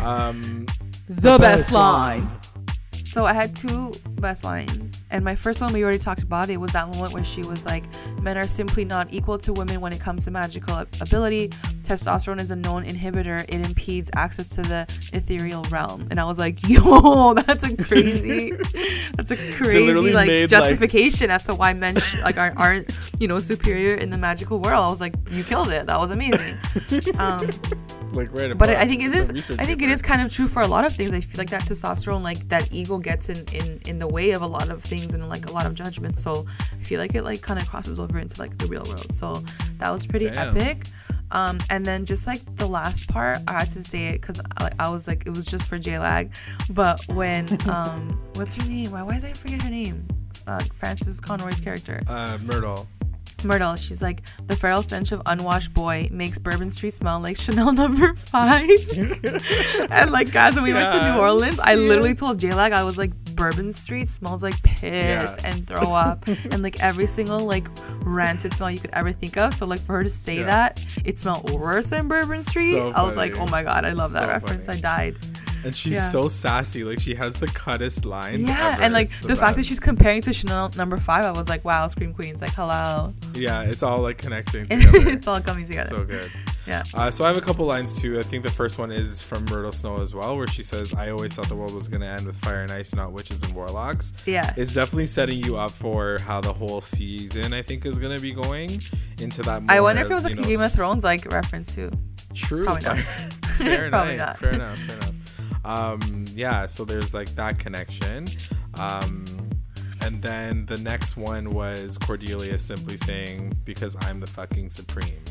[0.02, 0.66] um,
[1.08, 2.28] The best line.
[3.04, 6.48] So I had two best lines, and my first one we already talked about.
[6.48, 7.84] It was that moment where she was like,
[8.20, 11.50] "Men are simply not equal to women when it comes to magical ability.
[11.84, 13.42] Testosterone is a known inhibitor.
[13.42, 18.52] It impedes access to the ethereal realm." And I was like, "Yo, that's a crazy,
[19.16, 22.90] that's a crazy like made, like- justification as to why men sh- like aren't, aren't
[23.20, 25.86] you know superior in the magical world." I was like, "You killed it.
[25.86, 26.56] That was amazing."
[27.18, 27.48] Um,
[28.14, 28.56] like right.
[28.56, 28.70] but.
[28.70, 29.50] I think It's a is.
[29.52, 29.92] I think it paper.
[29.92, 31.12] is kind of true for a lot of things.
[31.12, 34.42] I feel like that testosterone, like that ego, gets in in in the way of
[34.42, 36.18] a lot of things and like a lot of judgment.
[36.18, 36.46] So
[36.80, 39.14] I feel like it like kind of crosses over into like the real world.
[39.14, 39.42] So
[39.78, 40.56] that was pretty Damn.
[40.56, 40.86] epic.
[41.30, 44.70] Um, and then just like the last part, I had to say it because I,
[44.78, 46.32] I was like, it was just for J Lag.
[46.70, 48.92] But when um, what's her name?
[48.92, 50.06] Why why is I forget her name?
[50.46, 52.00] Uh, Frances Conroy's character.
[52.06, 52.86] uh, Myrtle.
[53.44, 57.72] Myrtle, she's like, the feral stench of unwashed boy makes Bourbon Street smell like Chanel
[57.72, 58.68] number five.
[59.90, 62.82] and like, guys, when we went to New Orleans, I literally told J Lag, I
[62.84, 65.36] was like, Bourbon Street smells like piss Yeah.
[65.44, 67.66] and throw up and like every single like
[68.02, 69.54] rancid smell you could ever think of.
[69.54, 70.46] So like for her to say Yeah.
[70.46, 73.90] that it smelled worse than Bourbon Street, So I was like, oh my god, I
[73.90, 74.66] love that reference.
[74.66, 74.78] funny.
[74.78, 75.16] I died.
[75.64, 76.08] And she's Yeah.
[76.10, 76.84] so sassy.
[76.84, 78.46] Like she has the cuttest lines.
[78.46, 78.82] Yeah, ever.
[78.82, 81.64] and like It's the, fact that she's comparing to Chanel number five, I was like,
[81.64, 83.14] wow, Scream Queen's like, hello.
[83.34, 85.08] yeah, it's all like connecting together.
[85.08, 85.88] it's all coming together.
[85.88, 86.30] so good.
[86.66, 86.82] yeah.
[86.92, 88.18] Uh, so I have a couple lines too.
[88.18, 91.10] I think the first one is from Myrtle Snow as well, where she says, "I
[91.10, 93.54] always thought the world was going to end with fire and ice, not witches and
[93.54, 94.52] warlocks." Yeah.
[94.56, 98.20] It's definitely setting you up for how the whole season I think is going to
[98.22, 98.80] be going
[99.18, 99.62] into that.
[99.62, 101.90] More, I wonder if it was like know, Game of Thrones like reference too.
[102.34, 102.64] True.
[102.64, 102.96] Probably not.
[103.54, 104.26] Fair, fair Probably enough.
[104.28, 104.38] not.
[104.38, 104.78] Fair enough.
[104.80, 105.14] Fair enough.
[105.64, 106.66] Um, yeah.
[106.66, 108.28] So there's like that connection.
[108.74, 109.24] Um,
[110.00, 115.22] and then the next one was Cordelia simply saying, "Because I'm the fucking supreme."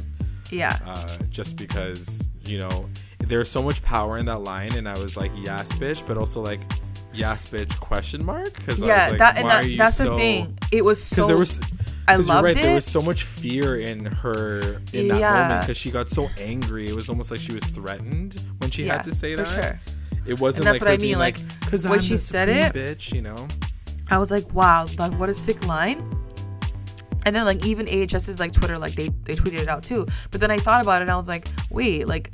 [0.52, 0.80] Yeah.
[0.86, 2.88] uh, just because you know
[3.20, 6.42] there's so much power in that line and i was like yes bitch but also
[6.42, 6.60] like
[7.12, 10.12] yes bitch question mark because I yeah, was like, that and that, you that's so
[10.12, 10.58] the thing.
[10.72, 11.60] It was so there was
[12.08, 15.32] I 'cause you're loved right there was so much fear in her in that Yeah.
[15.42, 18.84] moment because she got so angry it was almost like she was threatened when she
[18.86, 19.48] Yeah, had to say that.
[19.48, 19.80] for sure.
[20.26, 22.50] It wasn't And that's like what I mean, like like, because when I'm she said
[22.50, 23.48] it- bitch you know
[24.10, 25.98] I was like, wow, like what a sick line.
[27.26, 30.06] And then like even AHS's like Twitter, like they they tweeted it out too.
[30.30, 32.34] But then I thought about it and I was like, wait, like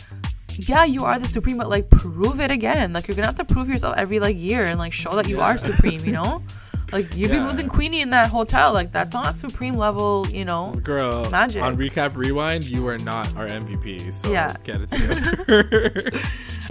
[0.56, 2.92] yeah, you are the supreme, but like prove it again.
[2.92, 5.38] Like you're gonna have to prove yourself every like year and like show that you
[5.38, 5.44] Yeah.
[5.46, 6.42] are supreme, you know?
[6.92, 8.74] Like you've been losing Queenie in that hotel.
[8.74, 10.74] Like that's not supreme level, you know.
[10.84, 11.62] Girl Magic.
[11.64, 14.56] on recap rewind you are not our mvp so Yeah.
[14.64, 16.12] get it together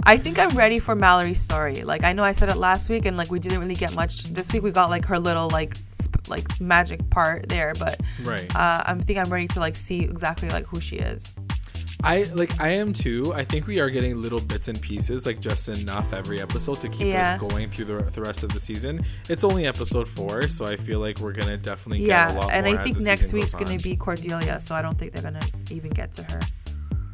[0.05, 1.83] I think I'm ready for Mallory's story.
[1.83, 4.23] Like I know I said it last week, and like we didn't really get much
[4.23, 4.63] this week.
[4.63, 8.93] We got like her little like sp- like magic part there, but right uh, I
[8.95, 11.31] think I'm ready to like see exactly like who she is.
[12.01, 13.33] I like I am too.
[13.33, 16.87] I think we are getting little bits and pieces, like just enough every episode to
[16.89, 17.33] keep Yeah.
[17.33, 19.03] us going through the, the rest of the season.
[19.27, 22.65] It's only episode four, so I feel like we're gonna definitely get a Yeah, and
[22.67, 23.77] I think next week's gonna on.
[23.79, 26.39] be Cordelia, so I don't think they're gonna even get to her.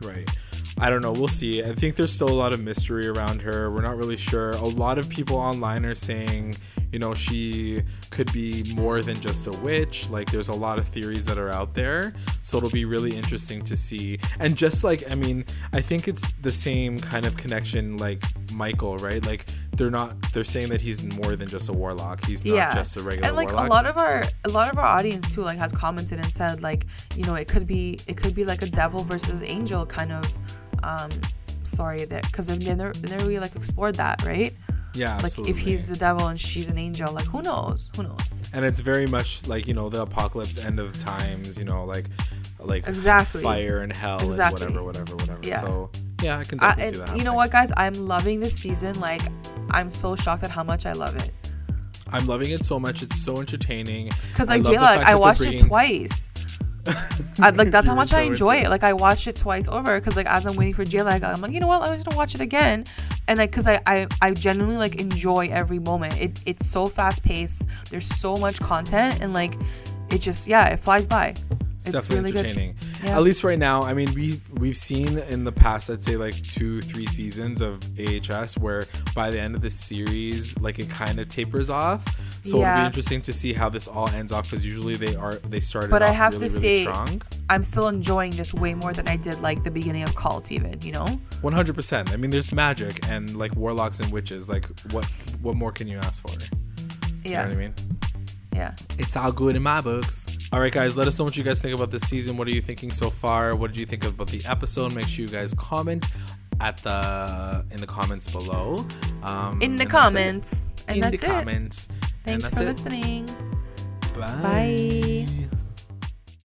[0.04, 0.30] right.
[0.78, 1.14] I don't know.
[1.14, 1.64] We'll see.
[1.64, 3.72] I think there's still a lot of mystery around her.
[3.72, 4.52] We're not really sure.
[4.52, 6.56] A lot of people online are saying,
[6.92, 10.10] you know, she could be more than just a witch.
[10.10, 12.14] Like, there's a lot of theories that are out there.
[12.42, 14.20] So it'll be really interesting to see.
[14.40, 18.22] And just like, I mean, I think it's the same kind of connection like
[18.52, 19.26] Michael, right?
[19.26, 19.46] Like,
[19.78, 22.26] they're not, they're saying that he's more than just a warlock.
[22.26, 23.68] He's not yeah, just a regular and like warlock.
[23.68, 26.64] a lot of our a lot of our audience too like has commented and said
[26.64, 30.12] like you know it could be it could be like a devil versus angel kind
[30.12, 30.26] of
[30.86, 31.10] um
[31.64, 34.54] story there because they've never, never really like explored that right?
[34.94, 35.52] Yeah, like absolutely.
[35.52, 37.92] if he's the devil and she's an angel like who knows?
[37.98, 38.34] Who knows?
[38.54, 42.06] And it's very much like you know the apocalypse end of times you know like
[42.60, 43.44] like Exactly.
[43.44, 44.66] fire and hell Exactly.
[44.66, 45.40] and whatever whatever whatever.
[45.44, 45.60] Yeah.
[45.60, 45.92] so
[46.24, 47.72] yeah i can I, definitely see that you know what guys?
[47.76, 49.00] I'm loving this season.
[49.00, 49.22] Like
[49.72, 51.32] i'm so shocked at how much i love it.
[52.14, 53.02] I'm loving it so much.
[53.02, 54.12] It's so entertaining.
[54.32, 56.30] Because I like Jayla, like that i watched it twice
[57.40, 58.70] I, like that's how much I enjoy it.
[58.70, 61.52] Like I watched it twice over because like as I'm waiting for like I'm like
[61.52, 62.86] you know what I'm just gonna watch it again,
[63.28, 66.14] and like because I, I I genuinely like enjoy every moment.
[66.20, 67.64] It it's so fast paced.
[67.90, 69.56] There's so much content and like
[70.10, 71.36] it just yeah it flies by.
[71.78, 72.76] It's, definitely really entertaining.
[73.04, 73.18] Yeah.
[73.18, 73.84] At least right now.
[73.84, 77.80] I mean, we've we've seen in the past, I'd say like two, three seasons of
[78.00, 82.06] AHS, where by the end of the series, like it kind of tapers off.
[82.44, 85.36] So it'll be interesting to see how this all ends off because usually they are
[85.36, 85.90] they started.
[85.92, 87.22] But I have really, to really say- strong.
[87.50, 90.82] I'm still enjoying this way more than I did like the beginning of Cult, even.
[90.82, 91.20] You know?
[91.42, 92.12] One hundred percent.
[92.12, 94.50] I mean, there's magic and like warlocks and witches.
[94.50, 95.06] Like, what
[95.42, 96.32] what more can you ask for?
[96.32, 96.48] Yeah.
[97.24, 97.42] You Yeah.
[97.44, 97.74] know what I mean?
[98.56, 98.74] Yeah.
[98.98, 100.28] It's all good in my books.
[100.54, 102.38] All right, guys, let us know what you guys think about this season.
[102.38, 103.54] What are you thinking so far?
[103.56, 104.94] What did you think about the episode?
[104.94, 106.08] Make sure you guys comment
[106.62, 108.86] at the in the comments below.
[109.24, 109.90] Um, In the and that's it.
[109.90, 110.70] comments.
[110.88, 111.30] And in that's the it.
[111.30, 111.88] comments.
[112.24, 112.66] Thanks for it.
[112.66, 113.26] listening.
[114.14, 115.28] Bye.
[115.28, 115.48] Bye.